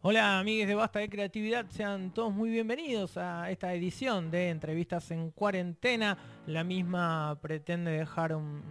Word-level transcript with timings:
Hola 0.00 0.38
amigos 0.38 0.68
de 0.68 0.76
Basta 0.76 1.00
de 1.00 1.08
Creatividad, 1.08 1.66
sean 1.70 2.12
todos 2.12 2.32
muy 2.32 2.50
bienvenidos 2.50 3.16
a 3.16 3.50
esta 3.50 3.74
edición 3.74 4.30
de 4.30 4.50
Entrevistas 4.50 5.10
en 5.10 5.32
Cuarentena. 5.32 6.16
La 6.46 6.62
misma 6.62 7.36
pretende 7.42 7.90
dejar 7.90 8.32
un, 8.36 8.62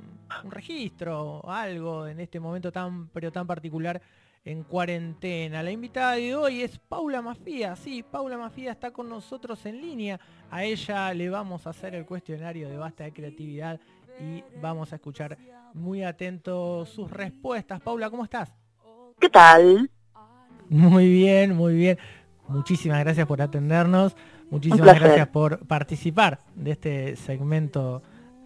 un 0.42 0.52
registro, 0.52 1.42
algo 1.50 2.08
en 2.08 2.22
este 2.22 2.40
momento 2.40 2.72
tan 2.72 3.10
pero 3.10 3.30
tan 3.30 3.46
particular 3.46 4.02
en 4.46 4.64
cuarentena. 4.64 5.62
La 5.62 5.72
invitada 5.72 6.14
de 6.14 6.34
hoy 6.34 6.62
es 6.62 6.80
Paula 6.80 7.22
Mafía. 7.22 7.76
Sí, 7.76 8.04
Paula 8.04 8.38
Mafía 8.38 8.72
está 8.72 8.92
con 8.92 9.10
nosotros 9.10 9.66
en 9.66 9.82
línea. 9.82 10.22
A 10.50 10.64
ella 10.64 11.14
le 11.14 11.30
vamos 11.30 11.68
a 11.68 11.72
hacer 11.72 11.94
el 11.94 12.06
cuestionario 12.06 12.70
de 12.70 12.78
Basta 12.78 13.04
de 13.04 13.12
Creatividad 13.12 13.82
y 14.18 14.46
vamos 14.62 14.94
a 14.94 14.96
escuchar 14.96 15.38
muy 15.74 16.04
atentos 16.04 16.88
sus 16.88 17.12
respuestas. 17.12 17.82
Paula, 17.82 18.10
¿cómo 18.10 18.24
estás? 18.24 18.54
¿Qué 19.20 19.28
tal? 19.28 19.92
Muy 20.70 21.10
bien, 21.10 21.56
muy 21.56 21.76
bien. 21.76 21.98
Muchísimas 22.48 23.00
gracias 23.00 23.28
por 23.28 23.42
atendernos. 23.42 24.16
Muchísimas 24.50 25.00
gracias 25.00 25.28
por 25.28 25.60
participar 25.68 26.40
de 26.56 26.72
este 26.72 27.16
segmento 27.16 28.02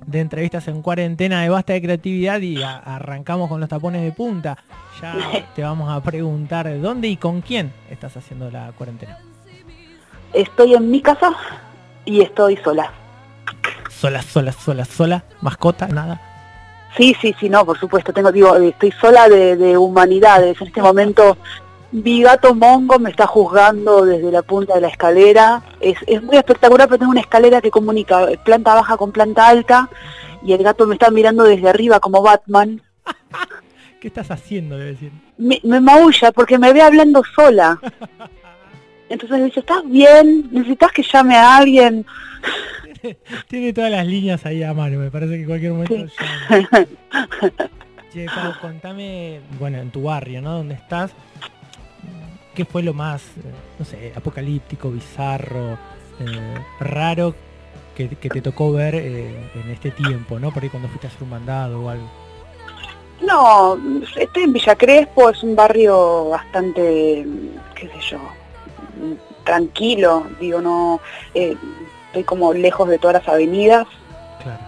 de 0.06 0.20
entrevistas 0.20 0.68
en 0.68 0.82
cuarentena 0.82 1.44
de 1.44 1.50
Basta 1.50 1.74
de 1.74 1.82
Creatividad 1.82 2.42
y 2.42 2.62
arrancamos 2.64 3.48
con 3.50 3.60
los 3.60 3.70
tapones 3.70 4.02
de 4.02 4.12
punta. 4.12 4.58
Ya 5.02 5.16
te 5.56 5.62
vamos 5.62 5.92
a 5.92 6.02
preguntar 6.02 6.80
dónde 6.82 7.08
y 7.08 7.18
con 7.18 7.42
quién 7.42 7.72
estás 7.90 8.18
haciendo 8.18 8.50
la 8.50 8.72
cuarentena. 8.72 9.20
Estoy 10.34 10.74
en 10.74 10.90
mi 10.90 11.02
casa 11.02 11.34
y 12.06 12.22
estoy 12.22 12.58
sola. 12.58 12.92
Sola, 13.90 14.22
sola, 14.24 14.52
sola, 14.52 14.86
sola, 14.86 15.24
mascota, 15.42 15.88
nada. 15.88 16.20
Sí, 16.98 17.16
sí, 17.22 17.36
sí, 17.40 17.48
no, 17.48 17.66
por 17.66 17.78
supuesto. 17.80 18.12
Tengo, 18.12 18.32
digo, 18.32 18.56
estoy 18.56 18.92
sola 18.92 19.30
de, 19.30 19.56
de 19.56 19.78
humanidades. 19.78 20.60
En 20.60 20.68
este 20.68 20.82
momento 20.82 21.38
mi 21.92 22.22
gato 22.22 22.56
Mongo 22.56 23.00
me 23.00 23.10
está 23.10 23.28
juzgando 23.28 24.06
desde 24.06 24.32
la 24.32 24.42
punta 24.42 24.76
de 24.76 24.82
la 24.82 24.88
escalera. 24.88 25.62
Es, 25.80 25.98
muy 26.24 26.38
espectacular, 26.38 26.88
pero 26.88 27.00
tengo 27.00 27.12
una 27.12 27.22
escalera 27.22 27.62
que 27.62 27.72
comunica 27.72 28.28
planta 28.44 28.76
baja 28.76 28.98
con 28.98 29.12
planta 29.12 29.48
alta 29.48 29.90
y 30.44 30.54
el 30.54 30.64
gato 30.64 30.88
me 30.88 30.96
está 30.96 31.12
mirando 31.12 31.44
desde 31.44 31.70
arriba 31.70 32.00
como 32.00 32.22
Batman. 32.22 32.82
¿Qué 34.00 34.08
estás 34.08 34.32
haciendo? 34.32 34.78
Debe 34.78 34.92
decir. 34.92 35.12
Me, 35.38 35.60
maulla 35.80 36.32
porque 36.32 36.58
me 36.58 36.74
ve 36.74 36.82
hablando 36.82 37.22
sola. 37.36 37.80
Entonces 39.10 39.38
me 39.38 39.46
dice, 39.46 39.60
¿estás 39.60 39.84
bien? 39.86 40.48
¿Necesitas 40.52 40.92
que 40.92 41.04
llame 41.04 41.36
a 41.36 41.58
alguien? 41.58 42.06
Tiene 43.48 43.74
todas 43.74 43.92
las 43.92 44.08
líneas 44.08 44.46
ahí 44.46 44.64
a 44.64 44.74
mano, 44.74 45.00
me 45.00 45.12
parece 45.12 45.34
que 45.34 45.42
en 45.42 45.46
cualquier 45.46 45.74
momento 45.74 45.96
Che, 48.14 48.26
Pau, 48.26 48.54
contame, 48.60 49.40
bueno, 49.58 49.78
en 49.78 49.90
tu 49.90 50.04
barrio, 50.04 50.42
¿no? 50.42 50.58
¿Dónde 50.58 50.76
estás? 50.76 51.12
¿Qué 52.54 52.66
fue 52.66 52.84
lo 52.84 52.94
más, 52.94 53.22
eh, 53.22 53.52
no 53.80 53.86
sé, 53.86 54.12
apocalíptico, 54.16 54.92
bizarro, 54.92 55.78
eh, 56.20 56.56
raro 56.80 57.34
que, 57.96 58.08
te 58.08 58.42
tocó 58.42 58.72
ver 58.72 58.96
eh, 58.96 59.52
en 59.54 59.70
este 59.72 59.92
tiempo, 59.92 60.40
¿no? 60.40 60.52
Por 60.52 60.64
ahí 60.64 60.70
cuando 60.70 60.90
fuiste 60.90 61.08
a 61.08 61.10
hacer 61.10 61.24
un 61.24 61.30
mandado 61.30 61.82
o 61.82 61.90
algo. 61.90 62.10
No, 63.22 63.78
estoy 64.18 64.44
en 64.44 64.54
Villa 64.54 64.76
Crespo, 64.76 65.30
es 65.30 65.44
un 65.44 65.56
barrio 65.56 66.30
bastante, 66.30 67.26
qué 67.76 67.88
sé 67.88 68.00
yo, 68.10 68.20
tranquilo, 69.44 70.26
digo, 70.40 70.60
no, 70.60 71.00
estoy 71.34 72.24
como 72.26 72.52
lejos 72.54 72.90
de 72.90 72.98
todas 72.98 73.22
las 73.22 73.28
avenidas. 73.28 73.88
Claro. 74.42 74.60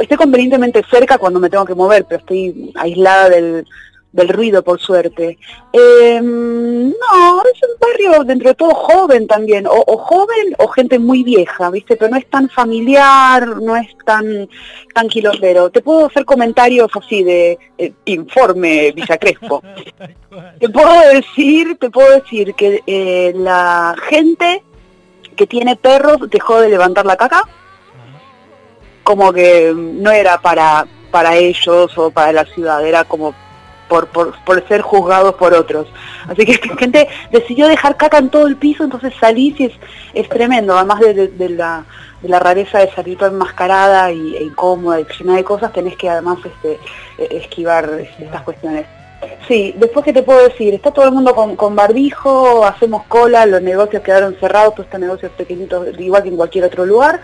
Estoy 0.00 0.16
convenientemente 0.18 0.84
cerca 0.88 1.18
cuando 1.18 1.40
me 1.40 1.50
tengo 1.50 1.64
que 1.64 1.74
mover, 1.74 2.04
pero 2.04 2.20
estoy 2.20 2.70
aislada 2.76 3.30
del, 3.30 3.66
del 4.12 4.28
ruido, 4.28 4.62
por 4.62 4.80
suerte. 4.80 5.38
Em, 5.72 6.88
no, 6.88 7.42
es 7.42 7.62
un 7.62 7.78
barrio 7.78 8.24
dentro 8.24 8.48
de 8.48 8.54
todo 8.54 8.74
joven 8.74 9.26
también, 9.26 9.66
o, 9.66 9.96
joven 9.98 10.54
o 10.58 10.68
gente 10.68 10.98
muy 10.98 11.22
vieja, 11.22 11.70
¿viste? 11.70 11.96
Pero 11.96 12.10
no 12.10 12.16
es 12.16 12.28
tan 12.28 12.48
familiar, 12.48 13.46
no 13.60 13.76
es 13.76 13.88
tan, 14.04 14.48
tan 14.94 15.08
Te 15.08 15.82
puedo 15.82 16.06
hacer 16.06 16.24
comentarios 16.24 16.90
así 16.94 17.22
de 17.22 17.58
eh, 17.76 17.92
informe 18.06 18.92
Villa 18.92 19.18
Crespo. 19.18 19.62
te 20.60 20.68
puedo 20.68 21.00
decir, 21.12 21.76
te 21.78 21.90
puedo 21.90 22.10
decir 22.20 22.54
que 22.54 22.82
eh, 22.86 23.32
la 23.36 23.94
gente 24.08 24.62
que 25.36 25.46
tiene 25.46 25.76
perros 25.76 26.18
dejó 26.30 26.60
de 26.60 26.70
levantar 26.70 27.06
la 27.06 27.16
caca, 27.16 27.42
como 29.04 29.32
que 29.32 29.72
no 29.74 30.10
era 30.10 30.40
para 30.40 30.86
para 31.10 31.36
ellos 31.36 31.96
o 31.96 32.10
para 32.10 32.32
la 32.32 32.44
ciudad, 32.44 32.86
era 32.86 33.04
como 33.04 33.34
por, 33.88 34.08
por, 34.08 34.68
ser 34.68 34.82
juzgados 34.82 35.34
por 35.34 35.54
otros. 35.54 35.86
Así 36.28 36.44
que 36.44 36.54
gente 36.78 37.08
decidió 37.30 37.66
dejar 37.66 37.96
caca 37.96 38.18
en 38.18 38.28
todo 38.28 38.46
el 38.46 38.56
piso, 38.56 38.84
entonces 38.84 39.12
salís 39.18 39.58
y 39.60 39.64
es, 39.64 39.72
es 40.14 40.28
tremendo, 40.28 40.76
además 40.76 41.00
de, 41.00 41.48
la, 41.48 41.84
de 42.22 42.28
la 42.28 42.38
rareza 42.38 42.78
de 42.78 42.90
salir 42.92 43.18
toda 43.18 43.30
enmascarada 43.30 44.12
y, 44.12 44.36
e 44.36 44.44
incómoda 44.44 45.00
y 45.00 45.06
llena 45.18 45.36
de 45.36 45.44
cosas, 45.44 45.72
tenés 45.72 45.96
que 45.96 46.08
además 46.08 46.38
este, 46.44 46.78
e, 47.18 47.36
esquivar 47.38 47.88
este, 48.00 48.24
estas 48.24 48.42
cuestiones. 48.42 48.86
Sí, 49.48 49.74
después 49.76 50.04
que 50.04 50.12
te 50.12 50.22
puedo 50.22 50.46
decir, 50.46 50.74
está 50.74 50.92
todo 50.92 51.06
el 51.06 51.10
mundo 51.10 51.34
con, 51.34 51.56
con, 51.56 51.74
barbijo, 51.74 52.64
hacemos 52.64 53.04
cola, 53.06 53.46
los 53.46 53.60
negocios 53.62 54.02
quedaron 54.02 54.36
cerrados, 54.38 54.74
todos 54.74 54.86
estos 54.86 55.00
negocios 55.00 55.32
pequeñitos, 55.36 55.88
igual 55.98 56.22
que 56.22 56.28
en 56.28 56.36
cualquier 56.36 56.64
otro 56.64 56.86
lugar. 56.86 57.20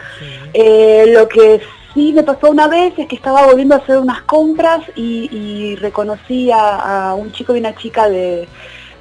Eh, 0.53 1.05
lo 1.09 1.29
que 1.29 1.61
Sí, 1.94 2.12
me 2.12 2.25
pasó 2.25 2.50
una 2.50 2.66
vez, 2.66 2.93
es 2.99 3.06
que 3.06 3.15
estaba 3.15 3.47
volviendo 3.47 3.77
a 3.77 3.78
hacer 3.78 3.99
unas 3.99 4.22
compras 4.22 4.81
y, 4.97 5.77
reconocí 5.77 6.50
a, 6.53 7.15
un 7.16 7.31
chico 7.31 7.55
y 7.55 7.60
una 7.60 7.75
chica 7.77 8.09
de, 8.09 8.49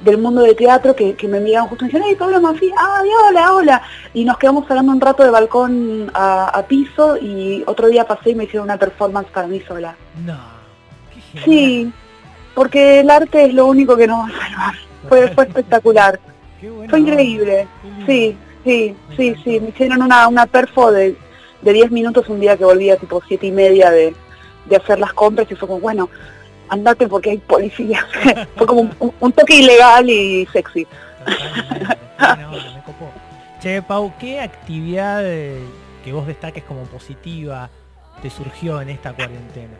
del 0.00 0.18
mundo 0.18 0.42
de 0.42 0.54
teatro 0.54 0.94
que, 0.94 1.16
me 1.28 1.40
miraban 1.40 1.68
justo 1.68 1.84
y 1.84 1.86
me 1.86 1.88
dijeron, 1.88 2.08
¡ay, 2.08 2.14
Pablo 2.14 2.40
Mafi! 2.40 2.70
¡ay, 2.76 3.08
hola, 3.28 3.52
hola! 3.52 3.82
Y 4.14 4.24
nos 4.24 4.38
quedamos 4.38 4.70
hablando 4.70 4.92
un 4.92 5.00
rato 5.00 5.24
de 5.24 5.30
balcón 5.30 6.10
a, 6.14 6.64
piso 6.68 7.16
y 7.16 7.64
otro 7.66 7.88
día 7.88 8.06
pasé 8.06 8.30
y 8.30 8.34
me 8.36 8.44
hicieron 8.44 8.66
una 8.66 8.78
performance 8.78 9.28
para 9.32 9.48
mí 9.48 9.60
sola. 9.66 9.96
No, 10.24 10.38
Sí, 11.44 11.92
porque 12.54 13.00
el 13.00 13.10
arte 13.10 13.46
es 13.46 13.54
lo 13.54 13.66
único 13.66 13.96
que 13.96 14.06
nos 14.06 14.20
va 14.20 14.36
a 14.36 14.40
salvar. 14.40 14.74
Fue, 15.08 15.28
fue 15.32 15.44
espectacular. 15.48 16.20
fue 16.88 17.00
increíble. 17.00 17.66
Sí, 18.06 18.36
sí, 18.64 18.94
sí, 19.16 19.34
sí. 19.42 19.58
Me 19.58 19.70
hicieron 19.70 20.00
una, 20.02 20.28
una 20.28 20.46
perfo 20.46 20.92
de 20.92 21.16
de 21.64 21.72
10 21.72 21.90
minutos 21.90 22.28
un 22.28 22.40
día 22.40 22.56
que 22.56 22.64
volvía 22.64 22.96
tipo 22.96 23.22
siete 23.26 23.46
y 23.46 23.52
media 23.52 23.90
de, 23.90 24.14
hacer 24.76 24.98
las 24.98 25.12
compras 25.12 25.50
y 25.50 25.54
fue 25.54 25.66
como, 25.66 25.80
bueno, 25.80 26.10
andate 26.68 27.08
porque 27.08 27.30
hay 27.30 27.38
policía. 27.38 28.06
fue 28.56 28.66
como 28.66 28.90
un, 29.20 29.32
toque 29.32 29.56
ilegal 29.56 30.08
y 30.08 30.46
sexy. 30.52 30.86
che, 33.60 33.82
Pau, 33.82 34.12
¿qué 34.18 34.40
actividad 34.40 35.22
que 36.04 36.12
vos 36.12 36.26
destaques 36.26 36.64
como 36.64 36.82
positiva 36.84 37.70
te 38.20 38.30
surgió 38.30 38.80
en 38.80 38.90
esta 38.90 39.12
cuarentena? 39.12 39.74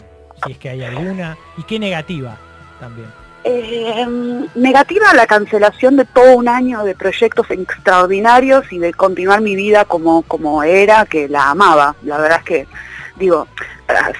Si 0.44 0.52
es 0.52 0.58
que 0.58 0.70
hay 0.70 0.82
alguna. 0.82 1.36
¿Y 1.58 1.62
qué 1.64 1.78
negativa 1.78 2.36
también? 2.80 3.23
Eh, 3.46 4.06
negativa 4.54 5.12
la 5.12 5.26
cancelación 5.26 5.96
de 5.96 6.06
todo 6.06 6.34
un 6.34 6.48
año 6.48 6.82
de 6.82 6.94
proyectos 6.94 7.50
extraordinarios 7.50 8.72
y 8.72 8.78
de 8.78 8.94
continuar 8.94 9.42
mi 9.42 9.54
vida 9.54 9.84
como, 9.84 10.22
como 10.22 10.62
era, 10.62 11.04
que 11.04 11.28
la 11.28 11.50
amaba. 11.50 11.94
La 12.04 12.16
verdad 12.16 12.38
es 12.38 12.44
que, 12.44 12.66
digo, 13.16 13.46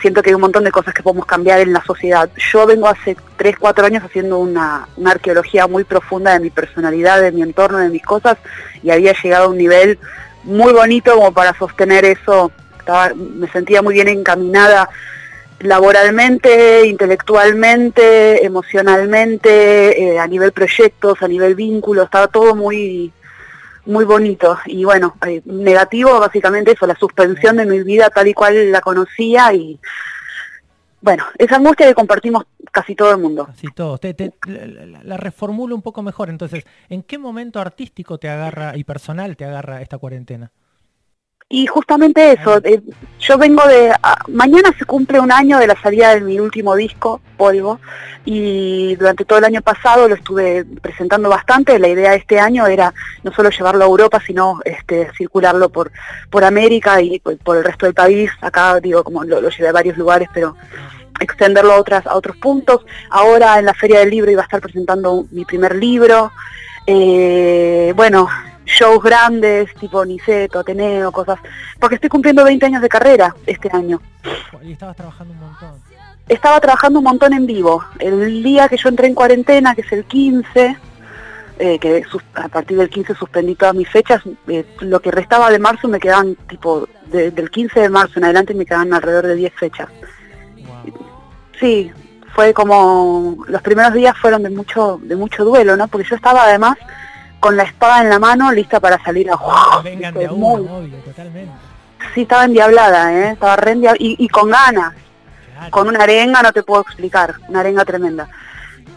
siento 0.02 0.22
que 0.22 0.28
hay 0.28 0.34
un 0.34 0.42
montón 0.42 0.64
de 0.64 0.70
cosas 0.70 0.92
que 0.92 1.02
podemos 1.02 1.24
cambiar 1.24 1.60
en 1.60 1.72
la 1.72 1.82
sociedad. 1.82 2.28
Yo 2.52 2.66
vengo 2.66 2.86
hace 2.86 3.16
3, 3.36 3.56
4 3.58 3.86
años 3.86 4.04
haciendo 4.04 4.38
una, 4.38 4.88
arqueología 5.06 5.66
muy 5.66 5.84
profunda 5.84 6.34
de 6.34 6.40
mi 6.40 6.50
personalidad, 6.50 7.22
de 7.22 7.32
mi 7.32 7.40
entorno, 7.40 7.78
de 7.78 7.88
mis 7.88 8.04
cosas, 8.04 8.36
y 8.82 8.90
había 8.90 9.14
llegado 9.14 9.46
a 9.46 9.48
un 9.48 9.56
nivel 9.56 9.98
muy 10.42 10.74
bonito 10.74 11.14
como 11.14 11.32
para 11.32 11.56
sostener 11.58 12.04
eso. 12.04 12.52
me 13.16 13.48
sentía 13.48 13.80
muy 13.80 13.94
bien 13.94 14.08
encaminada 14.08 14.90
laboralmente, 15.60 16.86
intelectualmente, 16.86 18.44
emocionalmente, 18.44 20.14
eh, 20.14 20.18
a 20.18 20.26
nivel 20.26 20.52
proyectos, 20.52 21.22
a 21.22 21.28
nivel 21.28 21.54
vínculos, 21.54 22.04
estaba 22.06 22.28
todo 22.28 22.54
muy 22.54 23.12
muy 23.86 24.06
bonito 24.06 24.58
y 24.64 24.84
bueno, 24.84 25.14
eh, 25.26 25.42
negativo 25.44 26.18
básicamente 26.18 26.72
eso, 26.72 26.86
la 26.86 26.96
suspensión 26.96 27.56
de 27.56 27.66
mi 27.66 27.82
vida 27.82 28.08
tal 28.08 28.28
y 28.28 28.32
cual 28.32 28.72
la 28.72 28.80
conocía 28.80 29.52
y 29.52 29.78
bueno, 31.02 31.26
esa 31.36 31.56
angustia 31.56 31.86
que 31.86 31.94
compartimos 31.94 32.44
casi 32.72 32.94
todo 32.94 33.10
el 33.10 33.18
mundo. 33.18 33.44
Casi 33.44 33.66
todos. 33.74 34.00
la, 34.46 35.02
la, 35.02 35.16
reformulo 35.18 35.74
un 35.74 35.82
poco 35.82 36.02
mejor 36.02 36.30
entonces, 36.30 36.64
¿en 36.88 37.02
qué 37.02 37.18
momento 37.18 37.60
artístico 37.60 38.16
te 38.16 38.30
agarra 38.30 38.74
y 38.74 38.84
personal 38.84 39.36
te 39.36 39.44
agarra 39.44 39.82
esta 39.82 39.98
cuarentena? 39.98 40.50
Y 41.48 41.66
justamente 41.66 42.32
eso, 42.32 42.56
eh, 42.64 42.80
yo 43.20 43.36
vengo 43.36 43.66
de... 43.68 43.92
mañana 44.28 44.70
se 44.78 44.86
cumple 44.86 45.20
un 45.20 45.30
año 45.30 45.58
de 45.58 45.66
la 45.66 45.80
salida 45.80 46.14
de 46.14 46.22
mi 46.22 46.40
último 46.40 46.74
disco, 46.74 47.20
Polvo, 47.36 47.80
y 48.24 48.96
durante 48.96 49.26
todo 49.26 49.38
el 49.40 49.44
año 49.44 49.60
pasado 49.60 50.08
lo 50.08 50.14
estuve 50.14 50.64
presentando 50.64 51.28
bastante. 51.28 51.78
La 51.78 51.88
idea 51.88 52.12
de 52.12 52.16
este 52.16 52.40
año 52.40 52.66
era 52.66 52.94
no 53.22 53.32
solo 53.32 53.50
llevarlo 53.50 53.84
a 53.84 53.88
Europa, 53.88 54.22
sino 54.26 54.60
este, 54.64 55.10
circularlo 55.16 55.68
por, 55.68 55.92
por 56.30 56.44
América 56.44 57.00
y 57.02 57.20
por, 57.20 57.56
el 57.58 57.64
resto 57.64 57.84
del 57.84 57.94
país. 57.94 58.30
Acá 58.40 58.80
digo, 58.80 59.04
como 59.04 59.22
lo, 59.24 59.48
llevé 59.50 59.68
a 59.68 59.72
varios 59.72 59.98
lugares, 59.98 60.28
pero 60.32 60.56
extenderlo 61.20 61.74
a, 61.74 61.80
otras, 61.80 62.06
a 62.06 62.16
otros 62.16 62.38
puntos. 62.38 62.86
Ahora 63.10 63.58
en 63.58 63.66
la 63.66 63.74
Feria 63.74 63.98
del 64.00 64.10
Libro 64.10 64.30
iba 64.30 64.40
a 64.40 64.44
estar 64.44 64.62
presentando 64.62 65.26
mi 65.30 65.44
primer 65.44 65.76
libro. 65.76 66.32
Eh, 66.86 67.92
bueno, 67.94 68.28
shows 68.64 69.02
grandes, 69.02 69.72
tipo 69.74 70.04
Niceto, 70.04 70.60
Ateneo, 70.60 71.12
cosas, 71.12 71.38
porque 71.78 71.96
estoy 71.96 72.10
cumpliendo 72.10 72.44
20 72.44 72.66
años 72.66 72.82
de 72.82 72.88
carrera 72.88 73.34
este 73.46 73.70
año. 73.72 74.00
Y 74.62 74.72
estabas 74.72 74.96
trabajando 74.96 75.34
un 75.34 75.40
montón. 75.40 75.74
Estaba 76.28 76.60
trabajando 76.60 76.98
un 77.00 77.04
montón 77.04 77.32
en 77.34 77.46
vivo. 77.46 77.84
El 77.98 78.42
día 78.42 78.68
que 78.68 78.78
yo 78.78 78.88
entré 78.88 79.06
en 79.06 79.14
cuarentena, 79.14 79.74
que 79.74 79.82
es 79.82 79.92
el 79.92 80.04
15, 80.04 80.76
eh, 81.58 81.78
que 81.78 82.02
a 82.34 82.48
partir 82.48 82.78
del 82.78 82.88
15 82.88 83.14
suspendí 83.14 83.54
todas 83.54 83.74
mis 83.74 83.88
fechas, 83.88 84.22
eh, 84.48 84.64
lo 84.80 85.00
que 85.00 85.10
restaba 85.10 85.50
de 85.50 85.58
marzo 85.58 85.86
me 85.86 86.00
quedaban, 86.00 86.34
tipo, 86.48 86.88
del 87.06 87.50
15 87.50 87.80
de 87.80 87.88
marzo 87.90 88.18
en 88.18 88.24
adelante 88.24 88.54
me 88.54 88.64
quedaban 88.64 88.92
alrededor 88.94 89.26
de 89.26 89.34
10 89.36 89.52
fechas. 89.54 89.88
Sí, 91.60 91.92
fue 92.34 92.52
como, 92.52 93.44
los 93.46 93.62
primeros 93.62 93.92
días 93.92 94.16
fueron 94.18 94.42
de 94.42 94.50
mucho, 94.50 94.98
de 95.02 95.14
mucho 95.14 95.44
duelo, 95.44 95.76
¿no? 95.76 95.86
Porque 95.88 96.08
yo 96.08 96.16
estaba 96.16 96.44
además 96.44 96.76
con 97.44 97.58
la 97.58 97.64
espada 97.64 98.00
en 98.00 98.08
la 98.08 98.18
mano 98.18 98.50
lista 98.52 98.80
para 98.80 98.98
salir 99.04 99.30
a... 99.30 99.36
Vengan 99.82 100.14
de 100.14 100.28
obvio, 100.30 100.96
totalmente. 101.04 101.52
Sí, 102.14 102.22
estaba 102.22 102.46
endiablada, 102.46 103.12
¿eh? 103.12 103.32
Estaba 103.32 103.54
re 103.56 103.76
y, 103.98 104.16
y 104.24 104.28
con 104.30 104.48
ganas. 104.48 104.94
Con 105.68 105.88
una 105.88 106.04
arenga 106.04 106.40
no 106.40 106.52
te 106.54 106.62
puedo 106.62 106.80
explicar, 106.80 107.34
una 107.48 107.60
arenga 107.60 107.84
tremenda. 107.84 108.30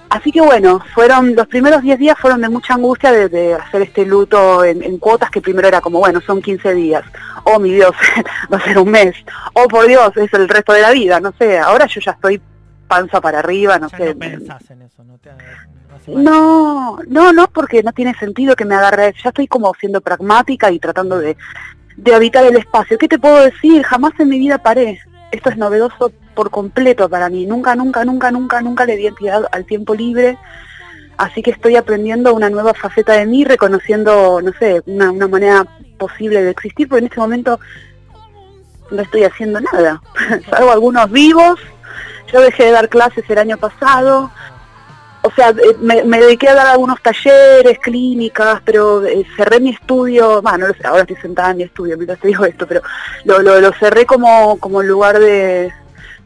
Así 0.08 0.32
que 0.32 0.40
bueno, 0.40 0.82
fueron 0.96 1.36
los 1.36 1.46
primeros 1.48 1.82
10 1.82 2.00
días 2.00 2.18
fueron 2.18 2.40
de 2.40 2.48
mucha 2.48 2.76
angustia 2.76 3.12
de, 3.12 3.54
hacer 3.54 3.82
este 3.82 4.06
luto 4.06 4.64
en, 4.64 4.98
cuotas 4.98 5.30
que 5.30 5.42
primero 5.42 5.68
era 5.68 5.82
como, 5.82 6.00
bueno, 6.00 6.22
son 6.22 6.42
15 6.42 6.74
días. 6.74 7.04
Oh, 7.44 7.60
mi 7.60 7.74
Dios, 7.74 7.92
va 8.54 8.60
a 8.60 8.64
ser 8.64 8.80
un 8.80 8.90
mes. 8.90 9.14
Oh, 9.56 9.68
por 9.68 9.86
Dios, 9.88 10.16
es 10.16 10.34
el 10.34 10.48
resto 10.48 10.72
de 10.72 10.84
la 10.84 10.92
vida, 10.92 11.20
no 11.20 11.34
sé. 11.38 11.60
Ahora 11.60 11.86
yo 11.88 12.00
ya 12.00 12.12
estoy 12.12 12.42
panza 12.88 13.22
para 13.22 13.40
arriba, 13.40 13.80
no 13.80 13.90
sé. 13.90 14.14
No 14.14 14.20
pensás 14.20 14.72
en 14.72 14.82
eso, 14.84 15.04
no 15.04 15.18
te... 15.18 15.30
No, 16.08 17.00
no, 17.08 17.34
no, 17.34 17.48
porque 17.48 17.84
no 17.84 17.92
tiene 17.92 18.14
sentido 18.16 18.56
que 18.56 18.66
me 18.66 18.76
agarre. 18.76 19.14
Ya 19.24 19.30
estoy 19.30 19.48
como 19.48 19.74
siendo 19.74 20.02
pragmática 20.02 20.72
y 20.72 20.80
tratando 20.80 21.18
de, 21.20 21.36
de 21.98 22.16
habitar 22.16 22.46
el 22.46 22.56
espacio. 22.56 22.98
¿Qué 22.98 23.08
te 23.08 23.20
puedo 23.20 23.44
decir? 23.44 23.84
Jamás 23.84 24.14
en 24.20 24.30
mi 24.30 24.40
vida 24.40 24.58
paré. 24.58 25.00
Esto 25.32 25.50
es 25.50 25.58
novedoso 25.58 26.14
por 26.34 26.50
completo 26.50 27.10
para 27.10 27.30
mí. 27.30 27.46
Nunca, 27.46 27.76
nunca, 27.76 28.06
nunca, 28.06 28.32
nunca, 28.32 28.62
nunca 28.62 28.86
le 28.86 28.96
di 28.96 29.04
identidad 29.04 29.46
al 29.52 29.66
tiempo 29.66 29.94
libre. 29.96 30.38
Así 31.18 31.42
que 31.42 31.52
estoy 31.52 31.76
aprendiendo 31.76 32.34
una 32.34 32.50
nueva 32.50 32.74
faceta 32.76 33.14
de 33.14 33.26
mí, 33.26 33.44
reconociendo, 33.44 34.40
no 34.42 34.54
sé, 34.60 34.84
una, 34.86 35.12
manera 35.12 35.66
posible 35.98 36.44
de 36.44 36.52
existir, 36.52 36.88
porque 36.88 37.00
en 37.00 37.08
este 37.08 37.20
momento 37.20 37.60
no 38.92 39.02
estoy 39.02 39.24
haciendo 39.24 39.60
nada. 39.60 40.02
Salgo 40.50 40.72
algunos 40.72 41.10
vivos. 41.12 41.60
Yo 42.32 42.42
dejé 42.42 42.66
de 42.66 42.72
dar 42.72 42.90
clases 42.90 43.24
el 43.30 43.38
año 43.38 43.58
pasado. 43.58 44.32
O 45.24 45.32
sea, 45.32 45.50
eh, 45.50 45.76
me, 45.80 46.20
dediqué 46.20 46.48
a 46.50 46.56
dar 46.56 46.68
algunos 46.68 47.02
talleres, 47.02 47.80
clínicas, 47.80 48.62
pero 48.64 49.06
eh, 49.06 49.26
cerré 49.36 49.60
mi 49.60 49.72
estudio, 49.72 50.42
bueno, 50.42 50.68
ahora 50.86 51.02
estoy 51.02 51.18
sentada 51.18 51.52
en 51.52 51.58
mi 51.58 51.64
estudio 51.64 51.98
mientras 51.98 52.20
te 52.20 52.28
digo 52.30 52.46
esto, 52.46 52.66
pero 52.66 52.82
lo, 53.26 53.40
lo, 53.40 53.60
lo 53.60 53.74
cerré 53.74 54.06
como, 54.06 54.58
como 54.60 54.82
lugar 54.82 55.20
de, 55.20 55.74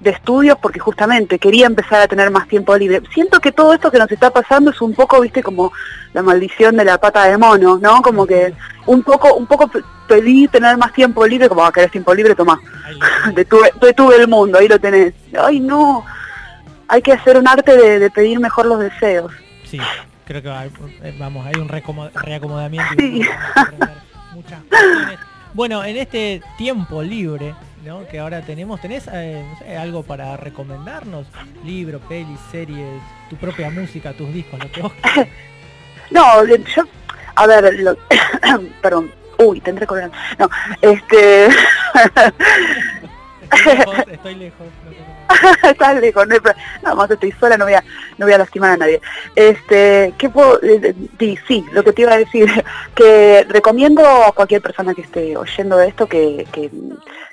de 0.01 0.09
estudios 0.09 0.57
porque 0.59 0.79
justamente 0.79 1.37
quería 1.37 1.67
empezar 1.67 2.01
a 2.01 2.07
tener 2.07 2.31
más 2.31 2.47
tiempo 2.47 2.75
libre. 2.75 3.01
Siento 3.13 3.39
que 3.39 3.51
todo 3.51 3.73
esto 3.73 3.91
que 3.91 3.99
nos 3.99 4.11
está 4.11 4.31
pasando 4.31 4.71
es 4.71 4.81
un 4.81 4.93
poco, 4.93 5.21
viste, 5.21 5.43
como 5.43 5.71
la 6.13 6.23
maldición 6.23 6.75
de 6.75 6.85
la 6.85 6.97
pata 6.97 7.25
de 7.25 7.37
mono, 7.37 7.77
¿no? 7.77 8.01
Como 8.01 8.25
que 8.25 8.53
un 8.87 9.03
poco, 9.03 9.35
un 9.35 9.45
poco 9.45 9.69
pedí 10.07 10.47
tener 10.47 10.75
más 10.77 10.91
tiempo 10.93 11.25
libre, 11.25 11.47
como 11.47 11.63
ah, 11.63 11.71
querer 11.71 11.91
tiempo 11.91 12.13
libre, 12.13 12.35
toma. 12.35 12.59
detuve, 13.35 13.71
detuve 13.79 14.15
el 14.15 14.27
mundo, 14.27 14.57
ahí 14.57 14.67
lo 14.67 14.79
tenés. 14.79 15.13
Ay 15.39 15.59
no, 15.59 16.03
hay 16.87 17.01
que 17.01 17.13
hacer 17.13 17.37
un 17.37 17.47
arte 17.47 17.77
de, 17.77 18.09
pedir 18.09 18.39
mejor 18.39 18.65
los 18.65 18.79
deseos. 18.79 19.31
Sí, 19.65 19.79
creo 20.25 20.41
que 20.41 20.49
eh, 20.49 21.15
vamos, 21.19 21.45
hay 21.45 21.61
un 21.61 21.69
reacomodamiento. 21.69 22.95
Muchas 24.33 24.59
bueno, 25.53 25.83
en 25.83 25.97
este 25.97 26.41
tiempo 26.57 27.03
libre 27.03 27.53
que 28.09 28.19
ahora 28.19 28.41
tenemos. 28.41 28.79
¿Tenés 28.79 29.07
eh, 29.11 29.43
algo 29.79 30.03
para 30.03 30.37
recomendarnos? 30.37 31.25
Libro, 31.65 31.99
pelis, 31.99 32.39
series, 32.51 33.01
tu 33.29 33.35
propia 33.37 33.69
música, 33.69 34.13
tus 34.13 34.31
discos, 34.33 34.59
lo 34.63 34.71
que 34.71 34.81
vos 34.81 34.93
No, 36.11 36.45
yo, 36.45 36.83
a 37.35 37.47
ver, 37.47 37.97
perdón, 38.81 39.11
uy, 39.39 39.61
tendré 39.61 39.87
correr. 39.87 40.11
No, 40.37 40.49
este... 40.81 41.47
estoy 43.47 43.65
lejos, 43.65 43.97
estoy 44.11 44.35
lejos. 44.35 44.67
Estás 45.63 45.99
lejos, 45.99 46.27
no, 46.27 46.35
no, 46.83 46.95
más 46.95 47.11
estoy 47.11 47.31
sola, 47.33 47.57
no 47.57 47.65
voy 47.65 47.73
a, 47.73 47.83
no 48.17 48.25
voy 48.25 48.33
a 48.33 48.37
lastimar 48.37 48.71
a 48.71 48.77
nadie. 48.77 49.01
Este, 49.35 50.13
¿qué 50.17 50.29
puedo? 50.29 50.61
Eh, 50.61 50.93
eh, 51.19 51.35
sí, 51.47 51.65
lo 51.71 51.83
que 51.83 51.93
te 51.93 52.01
iba 52.03 52.13
a 52.13 52.17
decir, 52.17 52.49
que 52.95 53.45
recomiendo 53.49 54.05
a 54.05 54.31
cualquier 54.31 54.61
persona 54.61 54.93
que 54.93 55.01
esté 55.01 55.35
oyendo 55.37 55.79
esto 55.79 56.07
que, 56.07 56.45
que, 56.51 56.69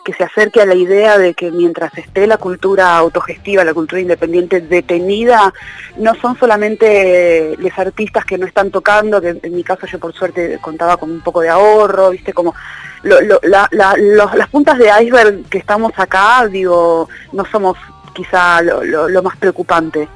que 0.08 0.14
se 0.14 0.24
acerque 0.24 0.62
a 0.62 0.64
la 0.64 0.74
idea 0.74 1.18
de 1.18 1.34
que 1.34 1.50
mientras 1.50 1.92
esté 1.98 2.26
la 2.26 2.38
cultura 2.38 2.96
autogestiva, 2.96 3.62
la 3.62 3.74
cultura 3.74 4.00
independiente 4.00 4.62
detenida, 4.62 5.52
no 5.98 6.14
son 6.14 6.34
solamente 6.38 7.54
los 7.58 7.78
artistas 7.78 8.24
que 8.24 8.38
no 8.38 8.46
están 8.46 8.70
tocando, 8.70 9.20
que 9.20 9.38
en 9.42 9.54
mi 9.54 9.62
caso 9.62 9.86
yo 9.86 9.98
por 9.98 10.14
suerte 10.14 10.58
contaba 10.62 10.96
con 10.96 11.10
un 11.10 11.20
poco 11.20 11.42
de 11.42 11.50
ahorro, 11.50 12.08
viste, 12.08 12.32
como 12.32 12.54
las 13.02 14.48
puntas 14.50 14.78
de 14.78 14.90
iceberg 14.98 15.44
que 15.50 15.58
estamos 15.58 15.92
acá, 15.98 16.46
digo, 16.46 17.06
no 17.34 17.44
somos 17.44 17.76
quizá 18.14 18.62
lo, 18.62 19.22
más 19.22 19.36
preocupante. 19.36 20.08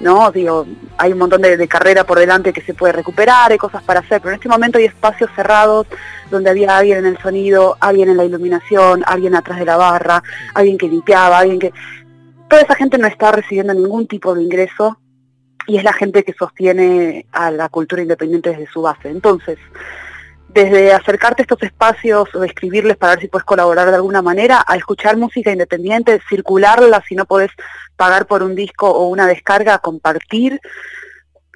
¿No? 0.00 0.30
Digo, 0.30 0.66
hay 0.96 1.12
un 1.12 1.18
montón 1.18 1.42
de, 1.42 1.56
de, 1.56 1.68
carrera 1.68 2.04
por 2.04 2.18
delante 2.18 2.52
que 2.52 2.60
se 2.60 2.74
puede 2.74 2.92
recuperar, 2.92 3.50
hay 3.50 3.58
cosas 3.58 3.82
para 3.82 4.00
hacer, 4.00 4.20
pero 4.20 4.30
en 4.30 4.36
este 4.36 4.48
momento 4.48 4.78
hay 4.78 4.84
espacios 4.84 5.30
cerrados 5.34 5.86
donde 6.30 6.50
había 6.50 6.76
alguien 6.76 6.98
en 6.98 7.06
el 7.06 7.18
sonido, 7.18 7.76
alguien 7.80 8.08
en 8.08 8.16
la 8.16 8.24
iluminación, 8.24 9.02
alguien 9.06 9.34
atrás 9.34 9.58
de 9.58 9.64
la 9.64 9.76
barra, 9.76 10.22
alguien 10.54 10.78
que 10.78 10.88
limpiaba, 10.88 11.38
alguien 11.38 11.58
que... 11.58 11.72
Toda 12.48 12.62
esa 12.62 12.74
gente 12.74 12.96
no 12.96 13.06
está 13.06 13.32
recibiendo 13.32 13.74
ningún 13.74 14.06
tipo 14.06 14.34
de 14.34 14.42
ingreso 14.42 14.98
y 15.66 15.76
es 15.76 15.84
la 15.84 15.92
gente 15.92 16.24
que 16.24 16.32
sostiene 16.32 17.26
a 17.30 17.50
la 17.50 17.68
cultura 17.68 18.00
independiente 18.00 18.50
desde 18.50 18.66
su 18.66 18.80
base. 18.82 19.10
Entonces, 19.10 19.58
desde 20.48 20.92
acercarte 20.92 21.42
a 21.42 21.44
estos 21.44 21.62
espacios 21.62 22.34
o 22.34 22.42
escribirles 22.42 22.96
para 22.96 23.12
ver 23.14 23.22
si 23.22 23.28
puedes 23.28 23.44
colaborar 23.44 23.88
de 23.90 23.96
alguna 23.96 24.22
manera, 24.22 24.64
a 24.66 24.76
escuchar 24.76 25.16
música 25.16 25.52
independiente, 25.52 26.20
circularla 26.28 27.02
si 27.06 27.14
no 27.14 27.26
podés 27.26 27.50
pagar 27.96 28.26
por 28.26 28.42
un 28.42 28.54
disco 28.54 28.90
o 28.90 29.08
una 29.08 29.26
descarga, 29.26 29.78
compartir, 29.78 30.60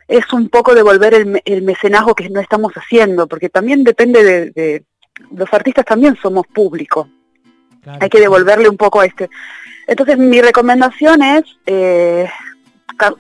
es 0.09 0.31
un 0.33 0.49
poco 0.51 0.75
devolver 0.75 1.15
el, 1.15 1.41
el 1.45 1.63
mecenazgo 1.63 2.15
que 2.15 2.29
no 2.29 2.41
estamos 2.41 2.73
haciendo, 2.75 3.27
porque 3.27 3.49
también 3.49 3.83
depende 3.83 4.53
de, 4.53 4.85
los 5.31 5.53
artistas 5.53 5.85
también 5.85 6.17
somos 6.21 6.47
público. 6.47 7.09
Hay 8.01 8.09
que 8.09 8.21
devolverle 8.21 8.69
un 8.69 8.77
poco 8.77 9.01
a 9.01 9.07
este. 9.07 9.29
Entonces 9.87 10.17
mi 10.19 10.41
recomendación 10.41 11.23
es 11.23 11.43
eh, 11.67 12.29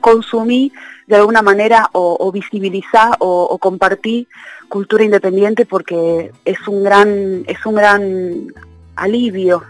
consumir 0.00 0.72
de 1.06 1.16
alguna 1.16 1.42
manera 1.42 1.88
o, 1.92 2.30
visibilizar 2.30 3.16
o, 3.18 3.42
o 3.44 3.58
compartir 3.58 4.28
cultura 4.72 5.04
independiente 5.04 5.66
porque 5.66 6.32
es 6.46 6.66
un 6.66 6.82
gran, 6.82 7.44
es 7.46 7.66
un 7.66 7.74
gran 7.74 8.46
alivio. 8.96 9.62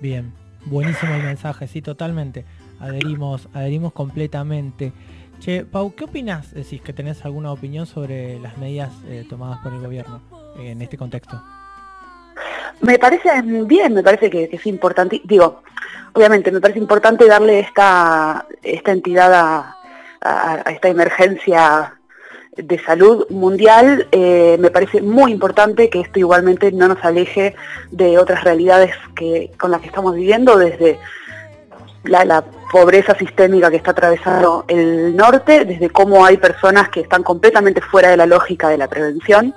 Bien, 0.00 0.34
buenísimo 0.66 1.14
el 1.14 1.22
mensaje, 1.22 1.66
sí, 1.66 1.80
totalmente. 1.80 2.44
Adherimos, 2.78 3.48
adherimos 3.54 3.94
completamente. 3.94 4.92
Che, 5.40 5.64
Pau, 5.64 5.94
¿qué 5.94 6.04
opinas? 6.04 6.52
Decís 6.52 6.82
que 6.82 6.92
tenés 6.92 7.24
alguna 7.24 7.50
opinión 7.52 7.86
sobre 7.86 8.38
las 8.40 8.58
medidas 8.58 8.92
eh, 9.06 9.24
tomadas 9.30 9.60
por 9.60 9.72
el 9.72 9.80
gobierno 9.80 10.20
en 10.58 10.82
este 10.82 10.98
contexto. 10.98 11.42
Me 12.82 12.98
parece 12.98 13.30
bien, 13.40 13.94
me 13.94 14.02
parece 14.02 14.28
que, 14.28 14.50
es 14.52 14.66
importante, 14.66 15.22
digo, 15.24 15.62
obviamente 16.12 16.52
me 16.52 16.60
parece 16.60 16.80
importante 16.80 17.26
darle 17.26 17.60
esta, 17.60 18.46
esta 18.62 18.92
entidad 18.92 19.32
a, 19.32 19.76
a 20.20 20.70
esta 20.70 20.88
emergencia 20.88 21.97
de 22.58 22.78
salud 22.80 23.26
mundial, 23.30 24.08
eh, 24.10 24.56
me 24.58 24.70
parece 24.70 25.00
muy 25.00 25.32
importante 25.32 25.88
que 25.88 26.00
esto 26.00 26.18
igualmente 26.18 26.72
no 26.72 26.88
nos 26.88 27.04
aleje 27.04 27.54
de 27.90 28.18
otras 28.18 28.42
realidades 28.44 28.94
que, 29.14 29.50
con 29.58 29.70
las 29.70 29.80
que 29.80 29.86
estamos 29.86 30.14
viviendo, 30.14 30.58
desde 30.58 30.98
la, 32.04 32.44
pobreza 32.70 33.14
sistémica 33.14 33.70
que 33.70 33.78
está 33.78 33.92
atravesando 33.92 34.66
el 34.68 35.16
norte, 35.16 35.64
desde 35.64 35.88
cómo 35.88 36.26
hay 36.26 36.36
personas 36.36 36.90
que 36.90 37.00
están 37.00 37.22
completamente 37.22 37.80
fuera 37.80 38.10
de 38.10 38.18
la 38.18 38.26
lógica 38.26 38.68
de 38.68 38.76
la 38.76 38.88
prevención, 38.88 39.54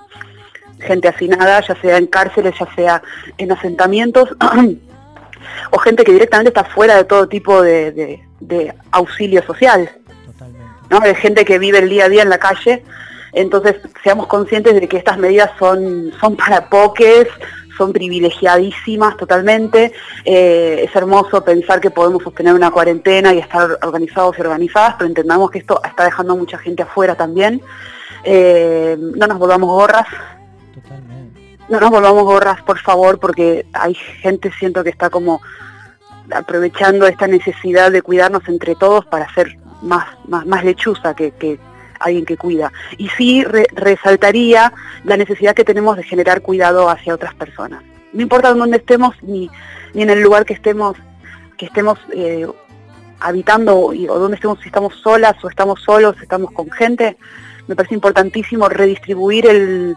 gente 0.79 1.09
hacinada, 1.09 1.59
ya 1.59 1.75
sea 1.81 1.97
en 1.97 2.07
cárceles, 2.07 2.55
ya 2.57 2.73
sea 2.73 3.03
en 3.37 3.51
asentamientos, 3.51 4.29
o 5.71 5.77
gente 5.79 6.05
que 6.05 6.13
directamente 6.13 6.51
está 6.51 6.63
fuera 6.63 6.95
de 6.95 7.03
todo 7.03 7.27
tipo 7.27 7.61
de 7.61 8.21
auxilio 8.91 9.43
social. 9.43 9.89
¿No? 10.91 10.99
de 10.99 11.15
gente 11.15 11.45
que 11.45 11.57
vive 11.57 11.79
el 11.79 11.89
día 11.89 12.05
a 12.05 12.09
día 12.09 12.21
en 12.21 12.29
la 12.29 12.37
calle. 12.37 12.83
Entonces, 13.31 13.77
seamos 14.03 14.27
conscientes 14.27 14.73
de 14.75 14.87
que 14.89 14.97
estas 14.97 15.17
medidas 15.17 15.49
son, 15.57 16.11
son 16.19 16.35
para 16.35 16.69
poques, 16.69 17.27
son 17.77 17.93
privilegiadísimas 17.93 19.15
totalmente. 19.15 19.93
Eh, 20.25 20.85
es 20.85 20.93
hermoso 20.93 21.43
pensar 21.43 21.79
que 21.79 21.91
podemos 21.91 22.21
sostener 22.23 22.53
una 22.53 22.71
cuarentena 22.71 23.33
y 23.33 23.39
estar 23.39 23.79
organizados 23.81 24.37
y 24.37 24.41
organizadas, 24.41 24.95
pero 24.97 25.07
entendamos 25.07 25.49
que 25.49 25.59
esto 25.59 25.81
está 25.83 26.03
dejando 26.03 26.33
a 26.33 26.35
mucha 26.35 26.57
gente 26.57 26.83
afuera 26.83 27.15
también. 27.15 27.61
eh, 28.25 28.97
no 28.99 29.25
nos 29.27 29.39
volvamos 29.39 29.69
gorras. 29.69 30.07
No 31.69 31.79
nos 31.79 31.89
volvamos 31.89 32.23
gorras, 32.23 32.61
por 32.63 32.79
favor, 32.79 33.17
porque 33.17 33.65
hay 33.71 33.93
gente, 33.95 34.51
siento 34.59 34.83
que 34.83 34.89
está 34.89 35.09
como 35.09 35.41
aprovechando 36.29 37.07
esta 37.07 37.27
necesidad 37.27 37.91
de 37.91 38.01
cuidarnos 38.01 38.43
entre 38.49 38.75
todos 38.75 39.05
para 39.05 39.33
ser 39.33 39.57
más, 39.81 40.05
más, 40.27 40.45
más 40.45 40.63
lechuza 40.63 41.13
que, 41.15 41.31
que 41.31 41.59
alguien 41.99 42.25
que 42.25 42.37
cuida. 42.37 42.71
Y 42.97 43.09
sí 43.09 43.43
resaltaría 43.43 44.73
la 45.03 45.17
necesidad 45.17 45.55
que 45.55 45.63
tenemos 45.63 45.97
de 45.97 46.03
generar 46.03 46.41
cuidado 46.41 46.89
hacia 46.89 47.13
otras 47.13 47.33
personas. 47.35 47.83
No 48.13 48.21
importa 48.21 48.53
dónde 48.53 48.77
estemos 48.77 49.15
ni, 49.21 49.49
ni 49.93 50.01
en 50.01 50.09
el 50.09 50.21
lugar 50.21 50.45
que 50.45 50.53
estemos, 50.53 50.97
que 51.57 51.65
estemos 51.65 51.99
eh, 52.13 52.47
habitando 53.19 53.77
o 53.77 54.19
dónde 54.19 54.35
estemos, 54.35 54.59
si 54.59 54.67
estamos 54.67 54.95
solas 54.95 55.41
o 55.43 55.49
estamos 55.49 55.81
solos, 55.81 56.15
estamos 56.21 56.51
con 56.51 56.69
gente, 56.71 57.17
me 57.67 57.75
parece 57.75 57.95
importantísimo 57.95 58.67
redistribuir 58.67 59.45
el, 59.45 59.95